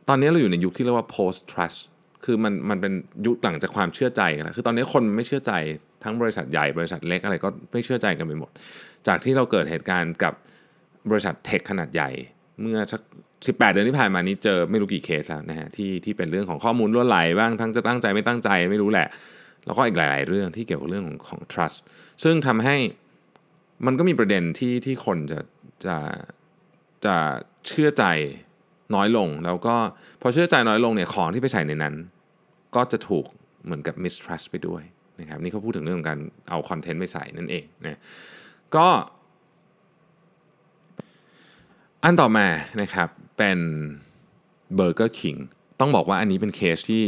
[0.07, 1.79] ตอนนี้เราอยู่ในยุคที่เรียกว่า post trust
[2.25, 2.93] คือมันมันเป็น
[3.25, 5.53] ยุคหลังจากความเชื่อใจแล้วคือตอนนี้คนไม่เชื่อใจ
[6.03, 8.51] ทั้งบริษัทใหญ่บริษัทเล็กอะไรก็ไม่เชื่อใจกันไปหมด
[9.07, 10.33] จากที่เราเกิดเหตุการณ์กับ
[11.09, 12.09] บริษัท tech ขนาดใหญ่
[12.61, 13.01] เมื่อสัก
[13.45, 19.07] 18 เดือนที่ผ่านมานี้เจอไม่รู้กี่เคสแล้วนะฮะที่ที่เป็นเรื่องของข้อมูลรั่วไหลบ้างทั้งจะตั้งใจไม่ตั้งใจไม่รู้แหละ
[19.65, 21.77] แล้วก็อีกหลาย ๆ เรื่องที่เกี่ยวกับเรื่องของของ trust
[22.23, 22.77] ซึ่งทำให้
[23.85, 25.39] มันก็มีประเด็นที่ที่คนจะ
[25.85, 25.97] จะ
[27.05, 27.15] จะ
[27.67, 28.05] เชื่อใจ
[28.95, 29.75] น้อยลง แล้วก็
[30.21, 31.95] พอเชื่อใจน้อยลงเนี่ยของที่ไปใส่ในนั้น
[32.75, 33.25] ก็จะถูก
[33.65, 34.83] เหมือนกับ mistrust ไปด้วย
[35.19, 37.99] นะครับนี่เขาพูดถึงเรื่องของการเอาคอนเทนต์ไปใส่นั่นเองนะ
[38.75, 38.87] ก็
[42.03, 42.47] อันต่อมา
[42.81, 43.59] นะครับเป็น
[44.77, 45.39] Burger King
[45.79, 47.05] ต้องบอกว่าอันนี้เป็นเคสที่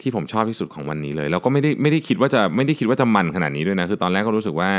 [0.00, 4.70] ที่ผมชอบที่สุดของวันนี้เลย แล้วก็ไม่ได้ไม่ได้คิดว่าจะไม่ได้คิดว่าจะมันขนาดนี้ด้วยนะ คือตอนแรกก็รู้สึกว่า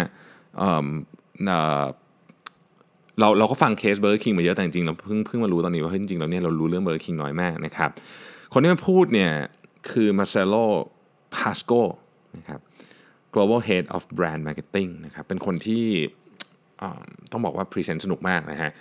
[0.58, 7.90] เราเราก็ฟังเคสเบอร์เกอร์คิงมาเยอะแต่จริงๆเราเพิ่งเพิ่งมารู้ตอนนี้ว่าจริงๆแล้วเนี่ยเรารู้เรื่องเบอร์เกอร์คิงน้อยมากนะครับ
[8.54, 9.32] คนที่มาพูดเนี่ย
[9.92, 10.56] คือ Marcelo
[11.36, 11.72] Pascoa
[12.38, 12.60] นะครับ
[13.34, 15.86] global head of brand marketing นะครับเป็นคนที่
[17.32, 18.72] ต้องบอกว่า present สนุกมากนะฮะ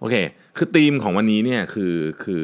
[0.00, 0.14] โอเค
[0.56, 2.42] คือธีมของวันนี้เนี่ยคือคือ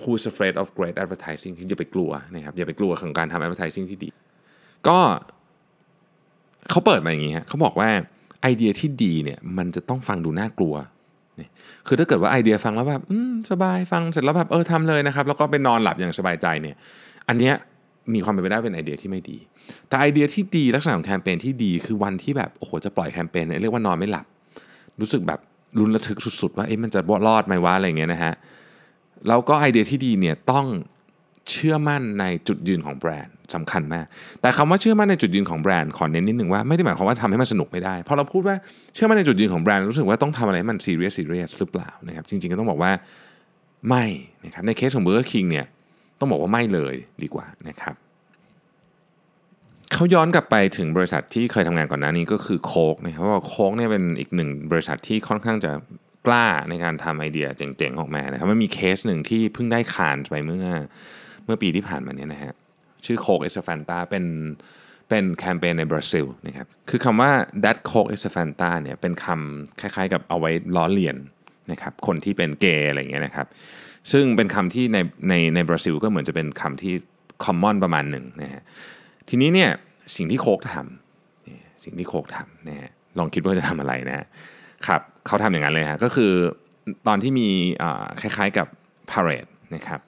[0.00, 4.10] who's afraid of great advertising ที่อย่าไปกลัวนะครับอย่าไปกลัวของการทำ advertising ที่ดี
[4.88, 4.98] ก็
[6.70, 7.88] เขาเปิดมาอย่างนี้ฮะเขาบอกว่า
[8.42, 10.74] ไอเดียที่ดีเนี่ยมันจะต้องฟังดูน่ากลัว
[11.86, 13.02] คือถ้าเกิดว่าไอเดียฟังแล้วแบบ
[13.50, 16.76] สบายฟังเสร็จแล้วแบบเออทำเลยนะครับ แล้วก็ไปนอนหลับอย่างสบายใจเนี่ย
[17.28, 17.54] อันเนี้ย
[18.14, 19.38] มีความเป็นไปได้เป็นไอเดียที่ไม่ดี
[19.88, 24.26] แต่ไอเดียที่ดีลักษณะของแคมเปญที่ดีคือวันที่แบบโอ้โหจะปล่อยแคมเปญเนี่ยเรียกว่านอนไม่หลับ
[25.00, 25.40] รู้สึกแบบ
[25.78, 28.32] ลุ้นระทึกสุด ๆ ว่าเอ๊ะมันจะรอดไหมวะอะไรเงี้ยนะฮะ
[29.28, 30.66] แล้วก็ไอเดียที่ดีเนี่ยต้อง
[31.50, 34.06] เชื่อมั่นในจุดยืนของแบรนด์สำคัญมาก
[34.40, 38.56] แต่คำว่าเชื่อมั่นในจุดยืนของแบรนด์ขอเน้นนิดหนึ่งว่าไม่ได้หมายความว่าทำให้มันสนุกไม่ได้พอเราพูดว่า
[38.94, 42.92] เชื่อมั่นในจุดยืนของแบรนด์รู้สึกว่าต้องทำอะไรมันซีเรียสซีเรียสหรือเปล่านะครับจริงๆก็ต้องบอกว่า
[43.88, 44.04] ไม่
[44.44, 45.66] นะครับในเคสของเบอร์เกอร์คิงเนี่ย
[46.18, 47.94] ต้องบอกว่าไม่เลยดีกว่านะครับ
[49.94, 55.72] เขาย้อนกลับไปถึงบริษัทที่เคยทำงานก่อนหน้านี้ก็คือโค้กนะครับว่าโค้กเนี่ยเป็นอีกหนึ่งบริษัทที่ค่อนข้างจะ
[56.26, 60.68] กล้าในการทำไอเดียเจ๋งๆออกมานะครับมันมีเคสหนึ่งที่เพิ่งได้ Cannes ไปเมื่อ
[61.44, 62.52] เมื่อปีที่ผ่านมาเนี่ยนะฮะ
[63.06, 64.24] ชื่อ Coke is Fanta เป็น
[65.08, 67.30] เป็นแคมเปญในบราซิลนะครับคือคำว่า
[67.64, 71.16] that coke is a fanta เนี่ยเป็นคำคล้ายๆกับเอาไว้ล้อเลียน
[71.70, 73.46] นะครับคนที่เป็นเกย์อะไรเงี้ยนะครับ
[74.12, 74.98] ซึ่งเป็นคำที่ใน
[75.28, 76.94] ในในบราซิลก็เหมือนจะเป็นคำที่
[77.44, 78.62] คอมมอนประมาณหนึ่งนะฮะ
[79.28, 79.70] ทีนี้เนี่ย
[80.16, 84.26] สิ่งที่โคกทำสิ่งที่โคกทำนะฮะลองคิดว่าจะทำอะไรนะ
[84.86, 86.32] ครับเขาทำอย่างนั้นเลยฮะก็คือ
[87.06, 87.48] ตอนที่มี
[88.20, 88.66] คล้ายๆกับ
[89.12, 90.00] parade นะครับ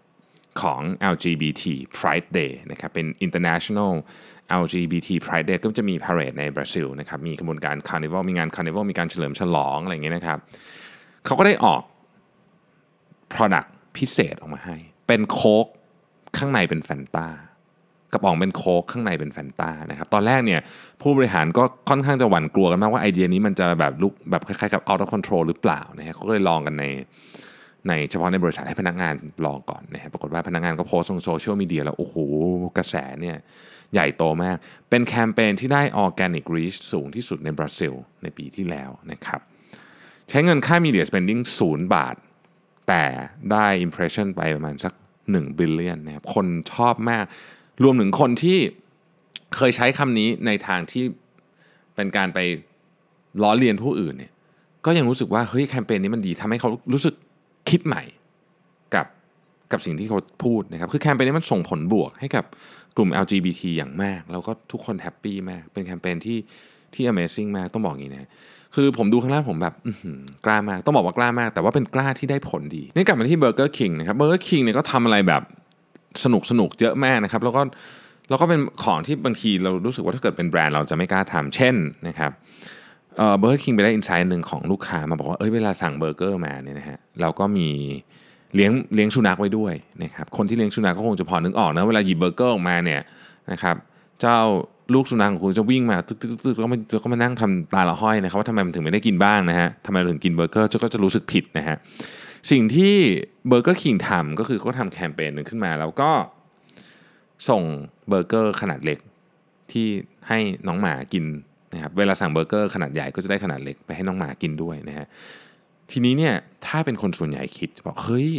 [0.61, 0.81] ของ
[1.13, 1.65] LGBT
[1.97, 3.93] Pride Day นะครับเป็น International
[4.63, 10.39] LGBT Pride Day ก็จะมี parade ในบราซิลนะครับมีกระบวนการ Carnival มีงาน Carnival มีการเฉลิมฉลองอะไรอย่างเงี้ยนะครับ
[11.27, 11.83] เขาก็ได้ออก
[13.33, 14.77] Product พิเศษออกมาให้
[15.09, 15.67] เป็นโค้ก
[16.37, 17.29] ข้างในเป็นแฟนตา
[18.13, 20.61] กระป๋องเป็นโค้กข้างในเป็นแฟนตานะครับตอนแรกเนี่ย
[21.03, 26.85] ผู้บริหารก็ค่อนข้างจะหวั่นกลัวกันมากว่าไอเดียนี้มันจะแบบลุกแบบคล้ายๆกับ out of control หรือเปล่านะฮะเขาก็เลยลองกันใน
[27.89, 29.15] ในเฉพาะในบริษัทให้พนักงาน
[29.47, 32.17] ลองก่อนนะฮะปรากฏว่าพนักงานก็โพสต์ลงโซเชียลมีเดียแล้ว โอ้โห
[32.77, 33.37] กระแสเนี่ย
[33.93, 34.57] ใหญ่โตมาก
[34.91, 39.41] เป็นแคมเปญที่ได้ organic reach สูงที่สุดในบราซิล ในปีที่แล้วนะครับ
[40.29, 42.17] ใช้เงินค่า media spending ศูนย์บาท
[42.89, 43.05] แต่
[43.53, 44.93] ได้ impression ไปประมาณสัก
[45.25, 47.25] 1 billion นะครับคนชอบมาก
[47.85, 48.59] รวมถึงคนที่
[49.57, 51.05] เคยใช้คำนี้ในทางที่
[51.95, 52.39] เป็นการไป
[53.43, 54.33] ล้อเลียนผู้อื่นเนี่ย
[54.87, 57.15] ก็ยังรู้สึกว่าเฮ้ยแคมเปญนี้มันดีทำให้เขารู้สึก
[57.71, 58.03] คิดใหม่
[58.95, 59.07] กับ
[59.73, 62.45] กับสิ่งที่เขาพูดนะครับ คือแคมเปญนี้มันส่งผลบวกให้กับ
[62.97, 66.39] กลุ่ม LGBT อย่างมาก แล้วก็ทุกคน happy มาก เป็นแคมเปญที่
[66.95, 68.31] ที่ Amazing มาก ต้องบอกอย่างนี้นะ
[68.75, 69.75] คือผมดูครั้งแรกผมแบบ
[70.45, 75.43] กล้ามาก ต้องบอกว่ากล้ามาก แต่ว่าเป็นกล้าที่ได้ผลดี นี่กลับมาที่เบอร์เกอร์คิงนะครับเบอร์เกอร์คิงเนี่ยก็ทำอะไรแบบ
[76.25, 77.63] สนุกสนุกเยอะมากนะครับ แล้วก็
[78.29, 81.75] แล้วก็เป็นของที่บางทีเรารู้สึกว่าถ้าเกิดเป็นแบรนด์เราจะไม่กล้าทำเช่น
[82.09, 82.31] นะครับ
[83.39, 87.69] เบอร์เกอร์คิงไปได้ insight หนึ่งของลูกค้ามาบอกว่าเอ้ยเวลาสั่งเบอร์เกอร์มาเนี่ยนะฮะเราก็มี
[88.55, 93.01] เลี้ยงเลี้ยงสุนัขไว้ด้วยนะครับคนที่เลี้ยงสุนัขก็คงจะพอนึกออกนะเวลาหยิบเบอร์เกอร์ออกมาเนี่ย
[93.53, 93.77] นะครับ
[94.21, 94.39] เจ้า
[94.95, 101.77] ลูกสุนัขของคุณจะวิ่งมาตึกตึกตึกแล้วก็มาแล้วก็มานั่งทำตาละห้อยนะครับว่าทำไมมันถึงไม่ได้กินบ้างนะฮะทำไมถึงกินเบอร์เกอร์เจ้าของก็จะรู้สึกผิดนะฮะ
[102.51, 102.95] สิ่งที่
[103.49, 106.11] เบอร์เกอร์คิงทำก็คือเขาทำแคมเปญหนึ่งขึ้นมา แล้วก็
[107.49, 107.63] ส่ง
[108.09, 108.99] เบอร์เกอร์ขนาดเล็ก
[109.73, 109.87] ที่
[110.29, 111.25] ให้น้องหมากิน
[111.73, 115.07] นะครับเวลาสั่งเบอร์เกอร์ขนาดใหญ่ก็จะได้ขนาดเล็กไปให้น้องหมากินด้วยนะฮะ
[115.91, 116.35] ทีนี้เนี่ย
[116.67, 118.31] ถ้าเป็นคนส่วนใหญ่คิดบอกเฮ้ย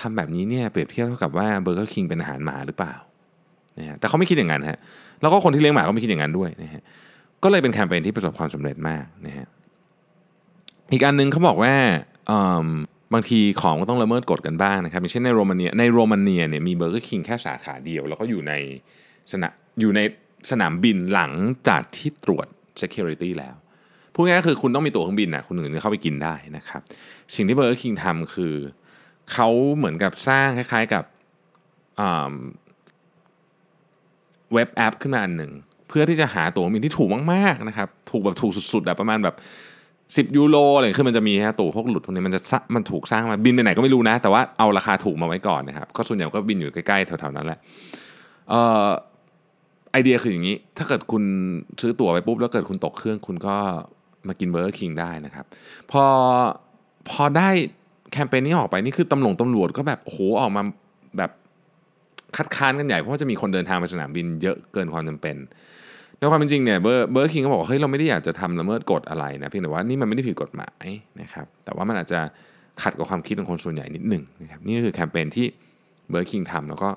[0.00, 2.94] ทำแบบนี้เนี่ยเปรียบเทียบเท่ากับว่าเบอร์เกอร์คิงเป็นอาหารหมาหรือเปล่า
[3.78, 4.78] นะฮะแต่เขาไม่คิดอย่างนั้นฮะ
[5.20, 6.82] แล้วก็คนที่เลี้ยงหมาก็ไม่คิดอย่างนั้นด้วยนะฮะ
[7.42, 9.46] ก็เลยเป็นแคมเปญที่ประสบความสำเร็จมากนะฮะ
[10.92, 11.74] อีกอันนึงเขาบอกว่า
[13.14, 18.52] บางทีของก็ต้องละเมิดกฎกันบ้างนะครับอย่างเช่นในโรมาเนียในโรมาเนียเนี่ยมีเบอร์เกอร์คิงแค่สาขาเดียว แล้วก็อยู่ใน
[19.32, 20.00] สนามอยู่ใน
[20.50, 21.32] สนามบินหลัง
[21.68, 22.46] จากที่ตรวจ
[22.82, 23.56] security แล้ว
[24.14, 26.80] พูดง่ายๆคือคุณต้องมีตั๋วเครื่องบินนะคุณถึงจะเข้าไปกินได้นะครับ
[27.34, 28.54] สิ่งที่เบอร์เกอร์คิงทำคือ
[29.32, 31.04] เขาเหมือนกับสร้างคล้ายๆกับ
[34.52, 35.52] web app ขึ้นมาอันหนึ่ง
[35.88, 39.34] เพื่อที่จะหาตั๋วเครื่องบินที่ถูกมากๆนะครับ ถูกแบบถูกสุดๆแบบประมาณแบบ
[40.16, 42.40] 10 ยูโรอะไรคือมันจะมีฮะตั๋วพวกหลุดพวกนี้มันจะ
[42.74, 47.58] มันถูกสร้างมาบินไปไหนก็ไม่รู้นะ แต่ว่าเอาราคาถูกมาไว้ก่อนนะครับก็ส่วนใหญ่ก็บินอยู่ใกล้ๆแถวๆนั้นแหละ
[48.50, 48.86] เอ่อ
[49.92, 51.22] ไอเดียคืออย่างนี้ ถ้าเกิดคุณ
[51.80, 53.56] ซื้อตั๋วไปปุ๊บแล้วเกิดคุณตกเครื่องคุณก็
[54.28, 55.46] มากิน Burger King ได้นะครับ
[55.90, 56.04] พอ
[57.08, 57.48] พอได้
[58.12, 60.62] แคมเปญนี้ออกไปนี่คือตำรวจตำรวจก็แบบโอ้โหออกมา
[61.18, 61.30] แบบ
[62.36, 65.36] คัดค้านกันใหญ่เพราะว่าจะมีคนเดินทางไปสนามบินเยอะเกินความจำเป็น
[66.18, 70.86] ในความเป็นจริงเนี่ย Burger King ก็บอกเฮ้ยเราไม่ได้อยากจะทำละเมิดกฎอะไรนะเพียงแต่ว่านี่มันไม่ได้ผิดกฎหมาย
[71.20, 72.20] นะครับแต่ว่ามันอาจจะ
[72.82, 75.46] ขัดกับความคิดของคนส่วนใหญ่นิดหนึ่งนะครับนี่คือแคมเปญที่
[76.10, 76.88] Burger King ทำแล้วก็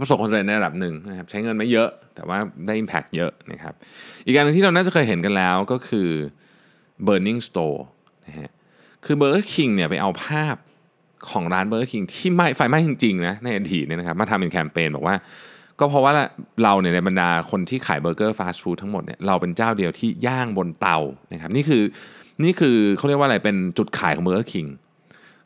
[0.00, 3.74] ประสบความสำเร็จในระดับหนึ่งนะครับใช้เงินไม่เยอะ แต่ว่าได้ Impact เยอะนะครับ
[4.24, 6.08] อีกงานนึงที่เราน่าจะเคยเห็นกันแล้วก็คือ
[7.06, 7.80] Burning Store
[8.26, 8.50] นะฮะ
[9.04, 10.56] คือ Burger King เนี่ยไปเอาภาพ
[11.30, 15.16] ของร้าน Burger King ที่ไหม้ไฟไหม้จริงๆนะในอดีตเนี่ยนะครับมาทำเป็นแคมเปญบอกว่า
[15.80, 16.12] ก็เพราะว่า
[16.62, 20.98] เราเนี่ยในบรรดาคนที่ขายเบอร์เกอร์ฟาสต์ฟู้ดทั้งหมดเนี่ยเราเป็นเจ้าเดียวที่ย่างบนเตา
[21.32, 21.82] นะครับนี่คือ
[22.44, 24.66] นี่คือเขาเรียกว่าอะไรเป็นจุดขายของ Burger King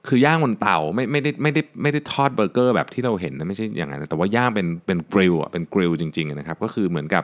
[0.09, 7.23] คือย่างบนเตาไม่ไม่ได้ไม่ได้ไม่ได้ทอดเบอร์เกอร์แบบที่เราเห็นนะไม่ใช่อย่างนั้นแต่ว่าย่างเป็นเป็น grill อะเป็น grill จริงๆนะครับก็คือเหมือนกับ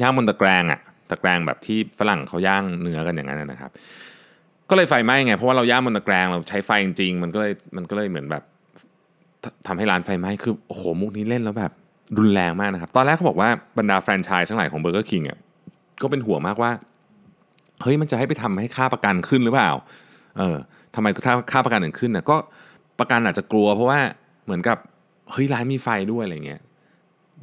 [0.00, 3.70] ย่างบนตะแกรงอะตะแกรงแบบที่ฝรั่งเขาย่างเนื้อกันอย่างนั้นนะครับ
[4.70, 8.42] ก็เลยไฟไหม้ไงเพราะว่าเราย่างบนตะแกรงเราใช้ไฟจริงๆมันก็เลยมันก็เลยเหมือนแบบ
[9.66, 11.72] ทำให้ร้านไฟไหม้คือโอ้โหมุกนี้เล่นแล้วแบบ
[12.18, 15.38] รุนแรงมากนะครับ ตอนแรกเขาบอกว่าบรรดาแฟรนไชส์ทั้งหลายของเบอร์เกอร์คิงอะ
[16.02, 16.70] ก็เป็นห่วงมากว่า
[17.82, 19.70] เฮ้ยมันจะให้ไปทำให้ค่าประกันขึ้นหรือเปล่า
[20.38, 20.56] เออ
[20.94, 22.36] ทำไมถ้าค่าประกันถึงขึ้นน่ะก็
[23.00, 24.00] ประกันอาจจะกลัวเพราะว่า
[24.44, 24.78] เหมือนกับ
[25.32, 26.60] เฮ้ยร้านมีไฟด้วยอะไรเงี้ย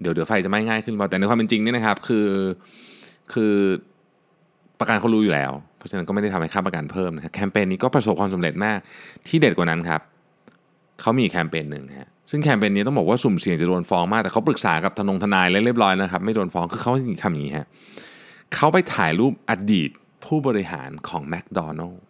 [0.02, 2.28] เดี๋ยวเดี๋ยวไฟจะไม้ง่ายขึ้นเราแต่ในความเป็นจริงเนี่ยนะครับ คือ
[3.34, 3.54] คือ
[4.80, 8.78] ประกันเขารู้อยู่แล้ว เพราะฉะนั้นก็ไม่ได้ทำให้ค่าประกันเพิ่มนะครับแคมเปญนี้ก็ประสบความสำเร็จมาก
[9.28, 10.02] ที่เด็ดกว่านั้นครับ
[11.02, 16.92] เขามีแคมเปญหนึ่งฮะ ซึ่งแคมเปญนนี้ต้องบอกว่าสุ่มเสี่ยงจะโดนฟ้องมาก แต่เขาปรึกษากับทนงทนายแล้วเรียบร้อยนะครับ ไม่โดนฟ้องคือเขา
[17.24, 17.68] ทำอย่างนี้ฮะ
[18.56, 19.90] เขาไปถ่ายรูปอดีต
[20.26, 22.04] ผู้บริหารของแมคโดนัลล์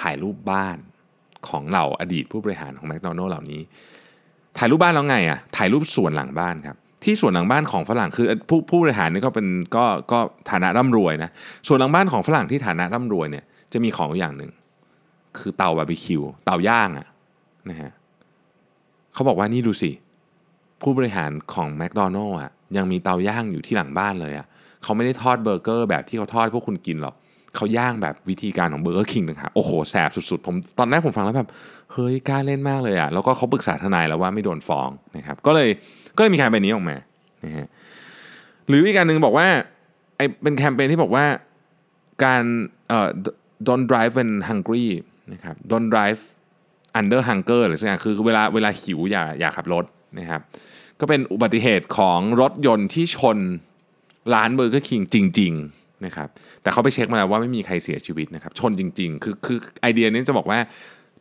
[0.00, 0.78] ถ่ายรูปบ้าน
[1.48, 3.60] ของเหล่าอดีตผู้บริหารของแมคโดนัลล์เหล่านี้
[4.58, 9.46] ถ่ายรูปบ้านแล้วไงอะถ่ายรูปส่วนหลังบ้านครับที่ส่วนหลังบ้านของฝรั่งคือผู้ผู้บริหารนี่ก็เป็น
[9.76, 10.18] ก็ก็
[10.50, 11.30] ฐานะร่ำรวยนะ
[11.66, 14.50] ส่วนหลังบ้านของฝรั่งที่ฐานะร่ำรวยเนี่ยจะมีของอย่างหนึ่ง
[15.38, 17.06] คือเตาบาร์บีคิวเตาย่างอะ
[17.70, 17.92] นะฮะ
[19.14, 19.90] เขาบอกว่านี่ดูสิ
[20.82, 24.46] ผู้บริหารของแมคโดนัลล์อะยังมีเตาย่างอยู่ที่หลังบ้านเลยอะ
[24.82, 27.14] เขาไม่ได้ทอดเบอร์เกอร์แบบที่เขาทอดพวกคุณกินหรอก
[27.56, 31.48] เขาย่างแบบวิธีการของเบอร์เกอร์คิงนะครับโอ้โหแสบสุดๆ ผมตอนแรกผมฟังแล้วแบบ
[31.92, 35.68] เฮ้ยกล้าเล่นมากเลยอะแล้วก็เขาปรึกษาทนายแล้วว่าไม่โดนฟ้องนะครับก็เลย
[36.16, 36.96] ก็เลยมีแคมเปญนี้ออกมา
[37.44, 37.66] นะฮะ
[38.68, 39.48] หรืออีกการหนึ่งบอกว่า
[40.16, 41.24] ไอเป็นแคมเปญที่บอกว่า
[42.24, 42.42] การ
[42.88, 43.08] เอ่อ
[43.68, 44.86] don't drive when hungry
[45.32, 46.20] นะครับ don't drive
[46.98, 49.84] under hunger หรือสักอย่างคือเวลาเวลาหิวอย่าอย่าขับรถ
[50.18, 50.40] นะครับ
[51.00, 53.38] ก็เป็นอุบัติเหตุของรถยนต์ที่ชน
[54.34, 56.28] ร้าน Burger King จริง ๆนะครับ
[56.62, 60.58] แต่เขาไปเช็คมาแล้วว่าไม่มีใครเสียชีวิตนะครับ ชนจริง ๆ คือคือไอเดียนี้จะบอกว่า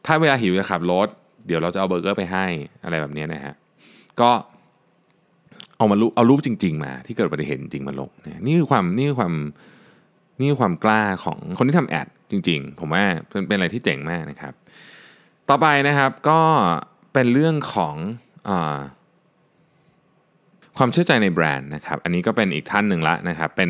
[0.06, 1.08] ถ้าเวลาหิวจะขับรถ
[1.48, 2.46] เดี๋ยวเราจะเอาเบอร์เกอร์ไปให้
[2.84, 3.54] อะไรแบบนี้นะฮะ
[4.22, 4.32] ก็
[5.78, 8.10] เอามารูเอารูปจริง ๆ มาที่เกิดอุบัติเหตุจริงมาลง
[8.46, 9.34] นี่คือความนี่คือความ
[10.40, 14.54] นี่คือความกล้าของคนที่ทำ ad จริง ๆ ผมว่าเป็นเป็นอะไรที่เจ๋งมากนะครับ
[15.50, 16.40] ต่อไปนะครับก็
[17.14, 17.96] เป็นเรื่องของ
[18.50, 18.52] อ
[20.78, 23.70] ความเชื่อใจในแบรนด์นะครับ อันนี้ก็เป็นอีกท่านหนึ่งละนะครับ เป็น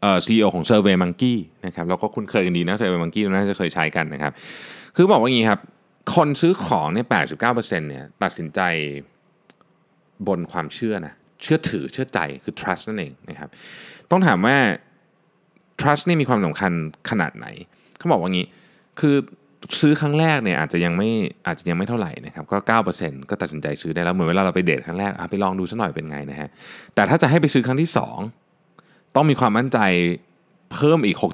[0.00, 1.34] เอ่อซีอของ Survey Monkey
[1.66, 4.32] นะครับแล้วก็คุ้นเคยกันดีนะ Survey Monkey น่าจะเคยใช้กันนะครับ
[4.96, 5.60] คือบอกว่าอย่างนี้ครับ
[6.14, 7.06] คนซื้อของเนี่ย
[7.42, 8.60] 89%เนี่ยตัดสินใจ
[10.28, 13.48] บนความเชื่อนะเชื่อถือเชื่อใจคือ trust นั่นเองนะครับ
[14.10, 14.56] ต้องถามว่า
[15.80, 16.72] trust นี่มีความสำคัญ
[17.10, 17.46] ขนาดไหน
[17.98, 18.46] เขาบอกว่างี้
[19.00, 19.16] คือ
[19.80, 21.10] ซื้อครั้งแรกเนี่ยอาจจะยังไม่
[21.46, 22.58] อาจจะยังไม่เท่าไหร่นะครับก็
[22.94, 26.48] 9%ก็ตัดสินใจซื้อได้แล้วเหมือนเวลาเราไปเดทครั้งแรกไปลองดูสักหน่อยเป็นไงนะฮะ
[26.94, 27.90] แต่ถ้าจะให้ไปซื้อครั้งที่
[28.54, 29.78] 2 ต้องมีความมั่นใจ
[30.72, 31.24] เพิ่มอีก 60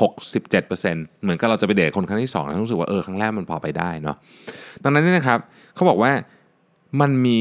[0.00, 4.16] 67%เหมือนกับเราจะไปเดทคนครั้งที่2แล้วรู้สึกว่าเออครั้งแรกมันพอไปได้เนาะ
[4.82, 5.38] ดังนั้นเนี่ยนะครับ
[5.74, 6.12] เขาบอกว่า
[7.00, 7.38] มันมี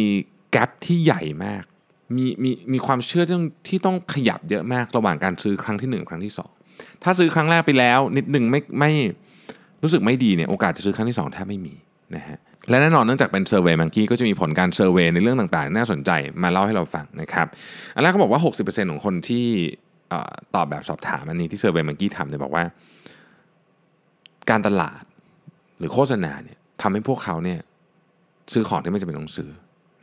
[0.52, 1.64] แกลบที่ใหญ่มาก
[2.16, 6.34] มีมีมีความเชื่อที่ต้องที่ต้องขยับเยอะมากระหว่างการซื้อครั้งที่ 1 ครั้งที่
[6.68, 8.92] 2 ถ้าซื้อครั้งแรกไปแล้วนิดหนึ่งไม่ไม่
[9.86, 11.76] รู้สึกไม่ดีเนี่ยโอกาสจะซื้อครั้งที่ 2 แทบไม่มี
[12.16, 12.38] นะฮะ
[12.70, 16.12] และแน่นอนเนื่องจากเป็น SurveyMonkey ก็จะมีผลการ survey ในเรื่องต่างๆ น่าสนใจ
[16.44, 17.48] มาเล่าให้เราฟังนะครับ
[17.96, 19.46] อันแรกเขาบอกว่า 60%ของคนที่
[20.56, 22.64] ตอบแบบสอบถามอันนี้ที่ SurveyMonkey ทำเนี่ยบอกว่า
[24.50, 25.04] การตลาด
[25.78, 27.60] หรือโฆษณาเนี่ยทำให้พวกเขาเนี่ย
[28.54, 29.50] ซื้อของที่ไม่จำเป็นต้องซื้อ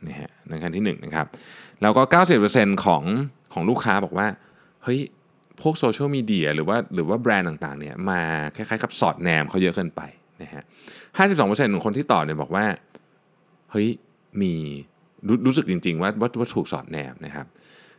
[0.07, 1.27] นะฮะในขั้นที่หนึ่งนะครับ
[1.81, 2.01] แล้วก็
[2.43, 3.03] 90%ของ
[3.53, 4.27] ของลูกค้าบอกว่า
[4.83, 4.99] เฮ้ย
[5.61, 8.21] พวกโซเชียลมีเดียหรือว่าหรือว่าแบรนด์ต่างๆเนี่ยมา
[8.55, 10.01] คล้ายๆกับสอดแนมเขาเยอะเกินไป
[10.41, 10.63] นะฮะ
[11.17, 12.65] 52%ของคนที่ตอบเนี่ยบอกว่า
[13.71, 13.87] เฮ้ย
[14.41, 14.53] มี
[15.27, 17.45] รู้รู้สึกจริง ๆ ว่าว่าว่าถูกสอดแนมนะครับ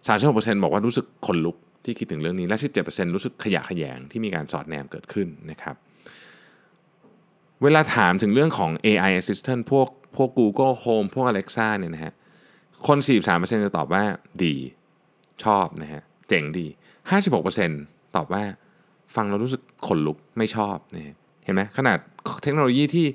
[0.07, 5.77] 36%บอกว่ารู้สึกขนลุกที่คิดถึงเรื่องนี้และ 17%รู้สึกขยะแขยงที่มีการสอดแนมเกิดขึ้นนะครับ
[7.63, 12.13] เวลาถามถึงเรื่องของ AI assistant พวกพวก Google Home พวก Alexa เนี่ยนะฮะ
[12.87, 12.99] คน
[13.31, 14.05] 43%จะตอบว่า
[14.45, 14.55] ดี
[15.45, 16.67] ชอบนะฮะเจ๋งดี
[17.13, 18.43] 56%ตอบว่า
[19.15, 21.99] ฟังเรารู้สึกขนลุกไม่ชอบนะฮะเห็นไหมขนาด
[22.43, 23.07] เทคโนโลยีที่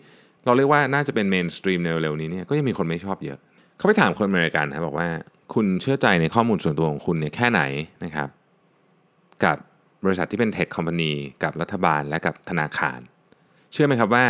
[0.45, 3.39] เราเรียกว่าน่าจะเป็น mainstream ในเร็วนี้เนี่ยก็ยังมีคนไม่ชอบเยอะ
[3.77, 5.09] เขาไปถามคนอเมริกันนะบอกว่า
[5.53, 7.61] คุณเชื่อใจในข้อมูลส่วนตัวของคุณเนี่ยแค่ไหน
[8.05, 8.29] นะครับ
[9.43, 9.57] กับ
[10.05, 11.11] บริษัทที่เป็น tech company
[11.43, 12.99] กับรัฐบาลและกับธนาคาร
[13.71, 14.25] เชื่อไหมครับว่า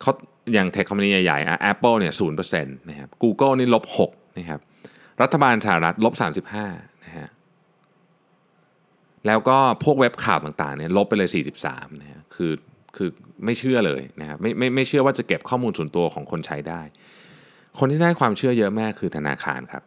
[0.00, 0.12] เขา
[0.52, 4.60] อย่างเทคคอมพานีใหญ่ๆอะ Apple เนี่ยศูนย์เปอร์เซ็นต์นะครับ Google นี่ลบหกนะครับ
[5.22, 6.66] รัฐบาลสหรัฐลบสามสิบห้า
[9.26, 11.30] แล้วก็พวกเว็บข่าวต่างๆเนี่ยลบไปเลย
[11.64, 12.52] 43นะฮะคือ
[12.96, 13.08] คือ
[13.44, 16.82] ไม่เชื่อเลยนะครับไม่ไม่ไม่เชื่อว่าจะเก็บข้อมูลส่วนตัวของคนใช้ได้
[17.78, 19.82] คนที่ได้ความเชื่อเยอะมากคือธนาคารครับ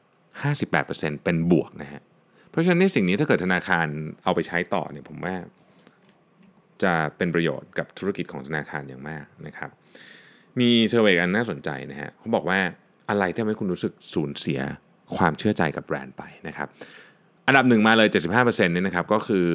[0.62, 2.02] 58%เป็นบวกนะฮะ
[2.50, 3.88] เพราะฉะนั้นนี่สิ่งนี้ถ้าเกิดธนาคาร
[4.24, 5.36] เอาไปใช้ต่อเนี่ยผมว่า
[6.84, 9.70] จะเป็นประโยชน์กับธุรกิจของธนาคารอย่างมากนะครับ
[10.60, 12.60] มีเซอร์เวยอันน่าสนใจนะฮะเขาบอกว่า
[13.10, 14.60] อะไรที่ทำให้คุณรู้สึกสูญเสีย
[15.18, 16.68] ความเชื่อใจกับแบรนด์ไปนะครับ
[17.48, 19.48] อันดับหนึ่งมาเลย 75%เนี่ยนะครับก็คือ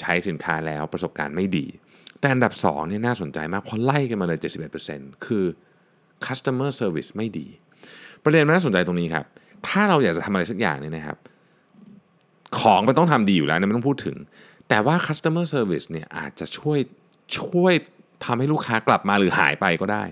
[0.00, 1.66] ใช้สินค้าแล้วประสบการณ์ไม่ดี
[2.20, 4.38] แต่อันดับ2เนี่ยน่าสนใจมากเพราะไล่กันมาเลย
[4.82, 5.44] 71%คือ
[6.26, 7.46] customer service ไม่ดี
[8.24, 9.24] ประเด็นมันน่าสนใจตรงนี้ครับ
[9.66, 11.18] ถ้าเราอยากจะทำอะไรสักอย่างเนี่ยนะครับ
[12.60, 14.16] ของมันต้องทำดีอยู่แล้วนะไม่ต้องพูดถึง
[14.68, 16.78] แต่ว่า customer service เนี่ยอาจจะช่วย
[17.38, 17.74] ช่วย
[18.24, 20.04] ทำให้ลูกค้ากลับมาหรือหายไปก็ได้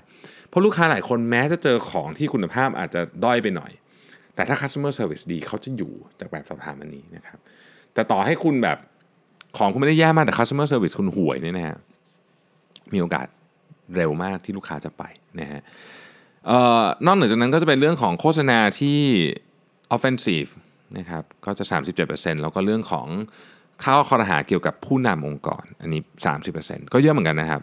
[0.48, 3.72] เพราะลูกค้าหลายคนแม้จะเจอของที่คุณภาพอาจจะด้อยไปหน่อย
[4.34, 7.38] แต่ถ้า customer service ดีเขาจะอยู่จากแบบสอบถามอันนี้นะครับ
[7.94, 8.78] แต่ต่อให้คุณแบบ
[9.58, 11.76] ของคุณไม่ได้แย่มากแต่ customer service คุณห่วยเนี่ยนะฮะ
[12.92, 13.26] มีโอกาส
[13.96, 15.02] เร็วมากที่ลูกค้าจะไป
[15.40, 15.60] นะฮะ
[16.50, 18.98] ออนอกเหนือจากนั้นก็จะเป็นเรื่องของโฆษณาที่
[19.94, 20.50] offensive
[20.98, 21.64] นะครับก็จะ
[22.04, 23.06] 37%แล้วก็เรื่องของ
[23.84, 26.00] ข้าวคอรหาเกี่ยวกับผู้นำองค์กร อันนี้
[26.46, 27.62] 30%ก็เยอะเหมือนกันนะครับ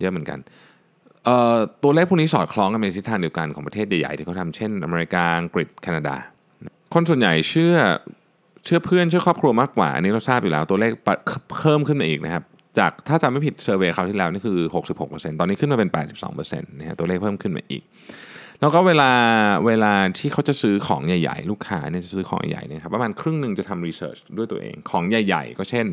[0.00, 0.38] เยอะเหมือนกัน
[1.82, 6.16] ตัวเลขพวกนี้สอดคล้องกันในทิศทางเดียวกันของประเทศใหญ่ๆที่เขาทำเช่นอเมริกาอังกฤษแคนาดา
[6.94, 7.74] คนส่วนใหญ่เชื่อ
[8.64, 10.92] เชื่อเพื่อนเชื่อครอบครัวมากกว่า อันนี้เราทราบอยู่แล้วตัวเลข
[11.60, 12.44] เพิ่มขึ้นมาอีกนะครับ
[12.78, 14.58] จากถ้าจำไม่ผิด survey คราวที่แล้วนี่คือ
[14.98, 15.90] 66%ตอนนี้ขึ้นมาเป็น
[16.28, 17.82] 82%นะฮะตัวเลขเพิ่มขึ้นมาอีก
[18.60, 19.10] แล้วก็เวลา
[19.66, 25.86] เวลาที่เขาจะซื้อของใหญ่ ๆ ลูกค้าเนี่ยจะซื้อของใหญ่เนี่ยครับประมาณครึ่งหนึ่งจะทำ research ด้วยตัวเองของใหญ่ ๆ ก็เช่น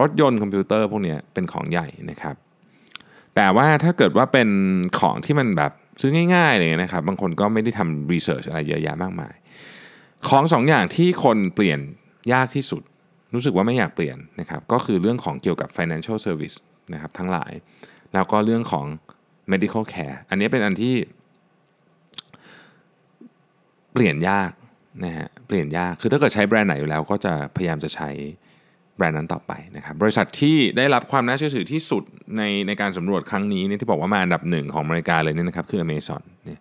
[0.00, 2.36] รถยนต์คอมพิวเตอร์พวกนี้เป็นของใหญ่นะครับ
[3.36, 4.48] แต่ว่าถ้าเกิดว่าเป็น
[5.00, 9.34] ของที่มันแบบซื้อง่ายๆเลยนะครับ บางคนก็ไม่ได้ทำ research อะไรเยอะแยะมากมาย
[10.28, 11.80] ของสองอย่างที่คนเปลี่ยน
[12.32, 12.82] ยากที่สุด
[13.34, 16.56] รู้สึกว่าไม่อยากเปลี่ยนนะครับ ก็คือเรื่องของเกี่ยวกับ financial service
[16.92, 17.52] นะครับทั้งหลาย
[18.14, 18.86] แล้วก็เรื่องของ
[19.52, 20.94] medical care อันนี้เป็นอันที่
[23.92, 24.50] เปลี่ยนยาก
[25.04, 28.10] นะฮะ เปลี่ยนยาก คือถ้าเกิดใช้แบรนด์ไหนอยู่แล้ว ก็จะพยายามจะใช้
[28.96, 32.02] แบรนด์นั้นต่อไปนะครับบริษัทที่ได้รับความน่าเชื่อถือที่สุด
[32.36, 36.60] ในในการสำรวจครั้งนี้เนี่ยที่บอกว่ามาอันดับหนึ่งของอเมริกาเลยเนี่ยนะครับคือ Amazon เนี่ย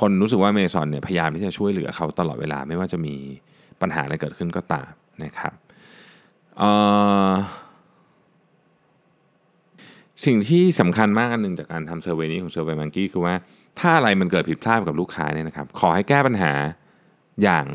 [0.00, 3.14] คนรู้สึกว่า Amazon เนี่ยพยายามที่จะช่วยเหลือเขาตลอดเวลาไม่ว่าจะมี
[3.80, 4.90] ปัญหาอะไรเกิดขึ้นก็ตาม
[5.24, 5.52] นะครับ
[10.26, 13.34] สิ่งที่สำคัญมากอันหนึ่งจากการทำ survey นี้ของ SurveyMonkey คือว่า
[13.78, 16.52] ถ้าอะไรมันเกิดผิดพลาดกับลูกค้าเนี่ยนะครับขอให้แก้ปัญหา
[17.42, 17.66] อย่าง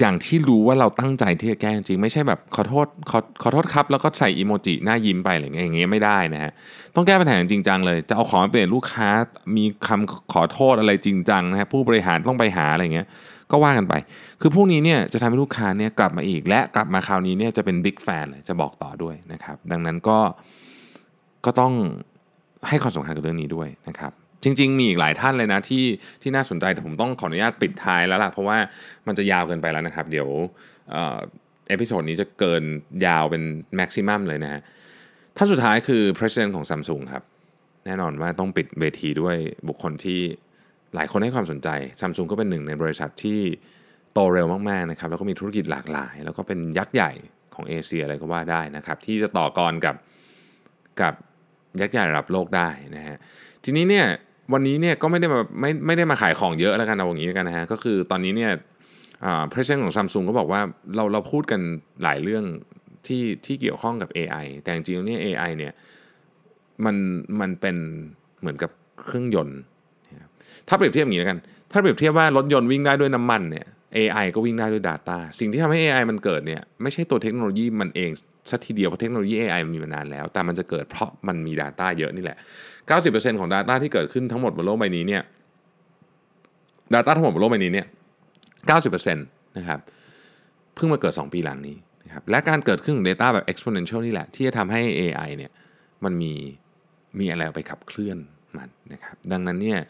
[0.00, 6.52] อย่างที่รู้ว่าเราตั้งใจที่จะแก้จริงไม่ใช่แบบขอโทษขอขอโทษครับ แล้วก็ใส่อีโมจิหน้ายิ้มไปอะไรเงี้ยอย่างเงี้ยไม่ได้นะฮะ
[6.94, 9.08] ต้องแก้ปัญหาจริงจังเลย จะเอาของมาเปลี่ยนลูกค้า
[9.56, 13.06] มีคำขอโทษอะไรจริงจังนะฮะผู้บริหารต้องไปหาอะไรเงี้ย
[13.50, 13.94] ก็ว่ากันไป
[14.40, 20.18] คือพวกนี้เนี่ยจะทำให้ลูกค้าเนี่ยกลับมาอีก และกลับมาคราวนี้เนี่ยจะเป็น big fan เลยจะบอกต่อด้วยนะครับดังนั้นก็
[21.44, 21.72] ก็ต้อง
[22.68, 24.12] ให้ความสำคัญกับเรื่องนี้ด้วยนะครับ
[24.44, 25.84] จริง ๆ มีอีกหลายท่านเลยนะที่
[26.22, 28.58] ที่น่าสนใจแต่ผมต้องขออนุญาตปิดท้ายแล้วล่ะเพราะว่า
[29.06, 30.28] มันจะยาวเกินไปแล้วนะครับ เดี๋ยว
[31.68, 32.62] episode นี้จะเกิน
[33.06, 33.42] ยาวเป็น
[33.76, 34.60] maximum เลยนะฮะ
[35.36, 37.24] ท่านสุดท้ายคือ President ของ Samsung ครับ
[37.86, 39.36] แน่นอนว่าต้องปิดเวทีด้วย
[39.68, 40.20] บุคคลที่
[40.94, 41.68] หลายคนให้ความสนใจ
[42.00, 43.40] Samsung ก็เป็นหนึ่งในบริษัทที่
[44.12, 47.12] โตเร็วมากๆนะครับแล้วก็มีธุรกิจหลากหลาย แล้วก็เป็นยักษ์ใหญ่
[47.54, 49.96] ของเอเชียอะไรก็ว่าได้นะครับ ที่จะต่อกรกับ
[51.00, 51.14] กับ
[51.80, 53.16] ยักษ์ใหญ่ระดับโลกได้นะฮะ
[53.64, 54.06] ทีนี้เนี่ย
[54.52, 58.50] วันนี้เนี่ยก็ไม่ได้มาไม่ไม่ได้มาขายของเยอะแล้วกันเอาอย่างนี้กันนะฮะก็คือตอนนี้เนี่ย
[59.24, 60.60] อ่า president ของ Samsung ก็บอกว่า
[60.96, 61.60] เราเราพูดกัน
[62.02, 62.44] หลายเรื่อง
[63.06, 65.72] ที่ที่เกี่ยวข้องกับ AI แต่จริงๆเนี่ย AI เนี่ย
[66.84, 66.96] มัน
[67.40, 67.76] มันเป็น
[68.40, 68.70] เหมือนกับ
[69.04, 69.58] เครื่องยนต์
[70.68, 71.38] ถ้าเปรียบเทียบอย่างนี้แล้วกัน
[71.72, 73.66] ถ้าเปรียบเทียบว่ารถยนต์วิ่งได้ด้วยน้ำมันเนี่ย
[73.96, 78.10] AI ก็วิ่งได้ด้วย Data สิ่งที่ทำให้ AI มันเกิดเนี่ยไม่ใช่ตัวเทคโนโลยีมันเอง
[78.50, 82.38] สักทีเดียวเพราะเทคโนโลยี AI มันมีมานานแล้ว แต่มันจะเกิดเพราะมันมี Data เยอะนี่แหละ
[82.88, 85.22] 90%ของ Data ที่เกิดขึ้นทั้งหมดบนโลกใบนี้เนี่ย
[86.94, 87.86] Data ทั้งหมดบนโลกใบนี้เนี่ย
[88.70, 89.80] 90%นะครับ
[90.74, 95.50] เพิ่งมาเกิด 2 ปีหลังนี้นะครับและการเกิดขึ้นของ Data แบบ exponential นี่แหละ ที่จะทำให้ AI เนี่ย
[96.04, 96.32] มันมี
[97.18, 98.18] มีอะไรไปขับเคลื่อน
[98.56, 99.80] มันนะครับดังนั้นเนี่ย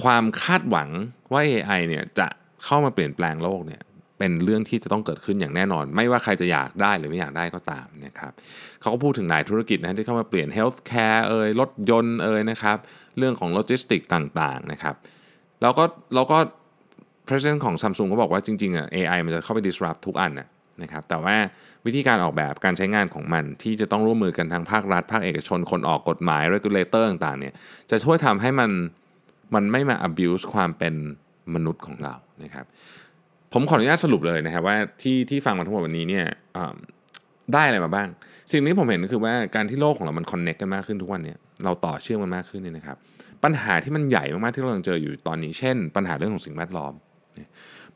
[0.00, 0.88] ความคาดหวัง
[1.32, 2.28] ว่า AI เนี่ยจะ
[2.64, 3.82] เข้ามาเปลี่ยนแปลงโลกเนี่ย
[4.22, 8.32] เป็นเรื่องที่จะต้องเกิดขึ้นอย่างแน่นอน ไม่ว่าใครจะอยากได้หรือไม่อยากได้ก็ตามนะครับ
[8.80, 12.76] เขาก็พูดถึงหลายธุรกิจนะที่เข้ามาเปลี่ยน healthcare เอ่ยรถยนต์เอ่ยนะครับ
[13.18, 14.94] เรื่องของโลจิสติกต่างๆนะครับ
[15.62, 16.38] แล้วก็แล้วก็
[17.28, 20.48] president ของ Samsung ก็บอกว่าจริงๆอะ AI มันจะเข้าไป disrupt ทุกอันนะ
[20.82, 21.36] นะครับแต่ว่า
[21.86, 27.54] วิธีการออกแบบการใช้งานของมันที่จะต้องร่วมมือกันทางภาครัฐ ภาคเอกชนคนออกกฎหมาย regulator ต่างๆเนี่ย
[27.90, 28.70] จะช่วยทำให้มัน
[29.54, 30.94] มันไม่มา abuse ความเป็น
[31.54, 32.66] มนุษย์ของเรานะครับ
[33.52, 36.24] ผมขออนุญาตสรุปเลยนะครับว่าที่ที่ฟังมาทั้งหมดวันนี้เนี่ย
[37.52, 38.08] ได้อะไรมาบ้าง
[38.52, 42.96] สิ่งนี้ผมเห็นก็คือว่าการที่โลกของเรามันคอนเน็กกันมากขึ้นทุกวันเนี่ยเราต่อเชื่อมกันมากขึ้นเนี่ยนะครับ
[43.44, 46.92] ปัญหาที่มันใหญ่มากๆที่เราเจออยู่ตอนนี้เช่น ปัญหาเรื่องของสิ่งแวดล้อม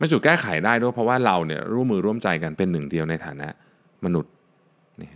[0.01, 3.49] มันจุดแก้ไขได้ด้วยเพราะว่าเราเนี่ยร่วมมือร่วมใจกันเป็นหนึ่งเดียวในฐานะ
[4.05, 4.33] มนุษย์
[5.01, 5.09] นี่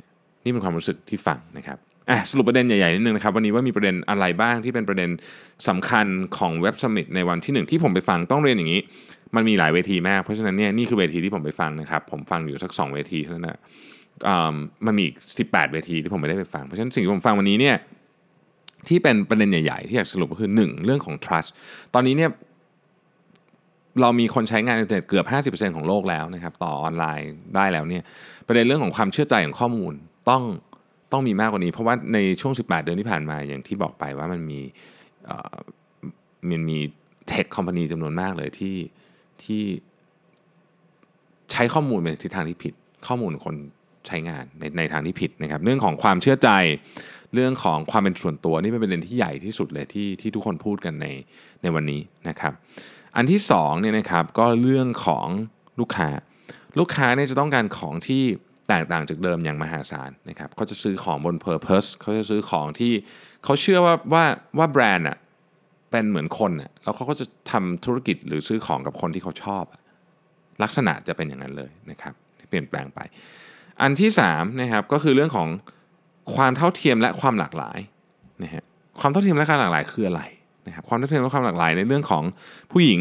[0.44, 1.78] นี่เป็นความรู้สึกที่ฟังนะครับ
[2.10, 5.10] อะสรุปประเด็นใหญ่ๆนิดนึงนะครับวันนี้ว่ามีประเด็นอะไรบ้างที่เป็นประเด็น
[5.68, 6.06] สำคัญ
[6.38, 8.80] ของเว็บสมิธในวันที่หนึ่งที่ผมไปฟังต้องเรียนอย่างนี้
[9.36, 13.58] มันมีหลายเวทีมาก เพราะฉะนั้นเนี่ยนี่คือเวทีที่ผมไปฟังนะครับ ผมฟังอยู่สัก 2 เวทีเท่านั้นนะ
[14.86, 15.14] มันมีอีก
[15.46, 17.76] 18 เวทีที่ผมไม่ได้ไปฟัง เพราะฉะนั้นสิ่งที่ผมฟังวันนี้เนี่ย
[18.88, 21.50] ที่เป็นประเด็นใหญ่ ๆ ที่อยากสรุปก็คือ 1 เรื่องของ trust
[21.94, 22.30] ตอนนี้เนี่ย
[24.00, 25.26] เรามีคนใช้งานอินเทอร์เน็ตเกือบ
[25.56, 28.02] 50%ของโลกแล้วนะครับ ต่อออนไลน์ได้แล้วเนี่ย
[28.46, 29.94] ประเด็นเรื่องของความเชื่อใจของข้อมูล
[30.30, 30.42] ต้อง
[31.12, 34.60] ต้องมีมากกว่านี้ เพราะว่าในช่วง 18 เดือนที่ผ่านมาอย่างที่บอกไปว่ามันมี
[36.50, 36.78] มันมี
[37.28, 38.74] เทคคอมพานีจำนวนมากเลยที่
[39.46, 39.62] ที่
[41.52, 42.74] ใช้ข้อมูลในทิศทางที่ผิด
[43.06, 43.54] ข้อมูลคน
[44.06, 46.50] ใช้งานในในทางที่ผิดนะครับเรื่องของความเชื่อใจ
[47.34, 51.06] เรื่องของความเป็นส่วนตัวนี่เป็นประเด็นที่ใหญ่ที่สุดเลยที่ที่ทุกคนพูดกันใน
[51.62, 52.52] ในวันนี้นะครับ
[53.16, 55.26] อันที่2เนี่ยนะครับก็เรื่องของ
[55.80, 56.08] ลูกค้า
[56.78, 58.22] ลูกค้าเนี่ยจะต้องการของที่
[58.68, 62.92] แตกต่างจากเดิมอย่างมหาศาลนะครับเขาจะซื้อของบน Purpose เขาจะซื้อของที่
[63.44, 64.24] เขาเชื่อว่าว่า
[64.58, 65.18] ว่าแบรนด์อะ
[65.90, 69.64] เป็นเหมือนคนอะแล้วเขาก็จะทำธุรกิจหรือซื้อของกับคนที่เขาชอบ
[70.62, 72.14] ลักษณะจะเป็นอย่างนั้นเลยนะครับ
[72.48, 73.00] เปลี่ยนแปลงไป
[73.80, 75.48] อันที่3นะครับก็คือเรื่องของ
[76.34, 77.78] ความเท่าเทียมและความหลากหลาย
[78.42, 78.64] นะฮะ
[79.00, 80.22] ความเท่าเทียมและความหลากหลายคืออะไร
[80.66, 82.22] นะครับความเท่าเทียมและความหลากหลายในเรื่องของ
[82.72, 83.00] ผู้หญิง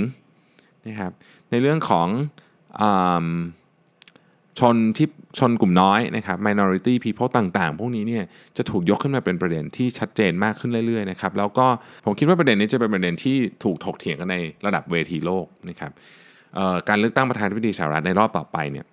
[0.87, 1.11] นะครับ
[1.51, 2.07] ในเรื่องของ
[4.59, 5.07] ชนที่
[5.39, 8.23] ชนกลุ่มน้อยนะครับ minority people ต่างๆ พวกนี้เนี่ย
[8.57, 11.67] จะถูกยกขึ้นมาเป็นประเด็นที่ชัดเจนมากขึ้นเรื่อยๆนะครับแล้วก็
[12.05, 15.91] ผมคิดว่าประเด็นนี้จะเป็นประเด็นที่ถูกถกเถียงกันในระดับเวทีโลกนะครับ
[16.89, 18.85] การเลือกตั้งประธานาธิบดีสหรัฐในรอบต่อไปเนี่ย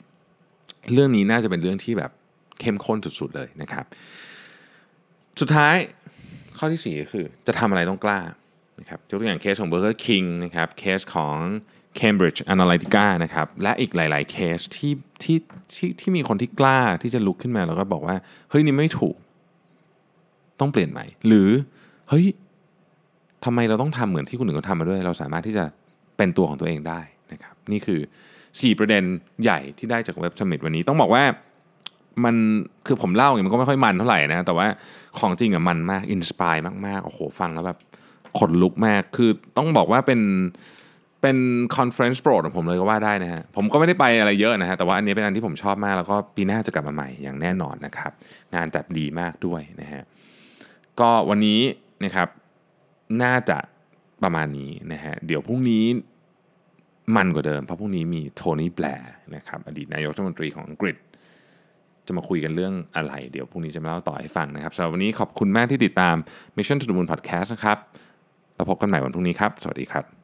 [0.93, 2.11] เรื่องนี้น่าจะเป็นเรื่องที่แบบ
[2.61, 3.85] เข้มข้นสุดๆเลยนะครับ
[5.41, 5.75] สุดท้าย
[6.59, 8.21] ข้อที่4ก็คือจะทำอะไรต้องกล้า
[8.81, 11.37] นะครับยกตัวอย่างเคสของ Burger King นะครับเคสของ
[12.01, 14.93] Cambridge Analytica นะครับ และอีกหลาย ๆ เคสที่
[15.23, 15.39] ที่
[15.75, 18.17] ที่ที่มีคนที่กล้าที่จะลุกขึ้นมาแล้วก็บอกว่า
[18.51, 19.17] เฮ้ย นี่ไม่ถูก
[20.61, 21.49] ต้องเปลี่ยนใหม่ หรือ
[22.09, 22.27] เฮ้ย
[23.45, 25.65] ทำไมเราต้องทำเหมือนที่คนอื่นเขาทำมาด้วย เราสามารถที่จะ
[26.17, 27.01] เป็นตัวของตัวเองได้
[27.33, 28.01] นะครับ นี่คือ
[28.41, 29.03] 4 ประเด็น
[29.43, 31.25] ใหญ่ที่ได้จาก Web Summit วันนี้ต้องบอกว่า
[32.25, 32.37] มัน
[32.87, 34.67] คือผมเล่าอย่างนี้มันก็ไม่ค่อยมันเท่าไหร่นะ แต่ว่า
[35.19, 37.79] ของจริงอะมันมาก inspire มากๆ โอ้โห ฟังแล้วแบบ
[38.39, 40.21] ขนลุกมาก คือต้องบอกว่าเป็น
[41.27, 41.45] เป็น
[41.77, 48.13] conference โปรดของผมเลยก็ว่าได้นะฮะ ผมก็ไม่ได้ไปอะไรเยอะนะฮะ แต่ว่าอันนี้เป็นอันที่ผมชอบมาก แล้วก็ปีหน้าจะกลับมาใหม่อย่างแน่นอนนะครับ
[48.55, 50.03] งานจัดดีมากด้วยนะฮะ
[51.01, 51.61] ก็วันนี้
[52.05, 52.29] นะครับ
[53.23, 53.59] น่าจะ
[54.23, 55.85] ประมาณนี้นะฮะ เดี๋ยวพรุ่งนี้
[57.17, 60.97] มันกว่าเดิม เพราะพรุ่งนี้มีโทนี่แบร์นะครับอดีตนายกรัฐมนตรีของอังกฤษ
[62.07, 66.15] จะมาคุยกันเรื่องอะไร เดี๋ยวพรุ่งนี้จะมาเล่าต่อให้ฟังนะครับสำหรับวันนี้ขอบคุณมากที่ติดตาม
[66.57, 67.79] Mission to the Moon Podcast นะครับ
[68.55, 70.16] แล้วพบกันใหม่วันพรุ่งนี้ครับ สวัสดีครับ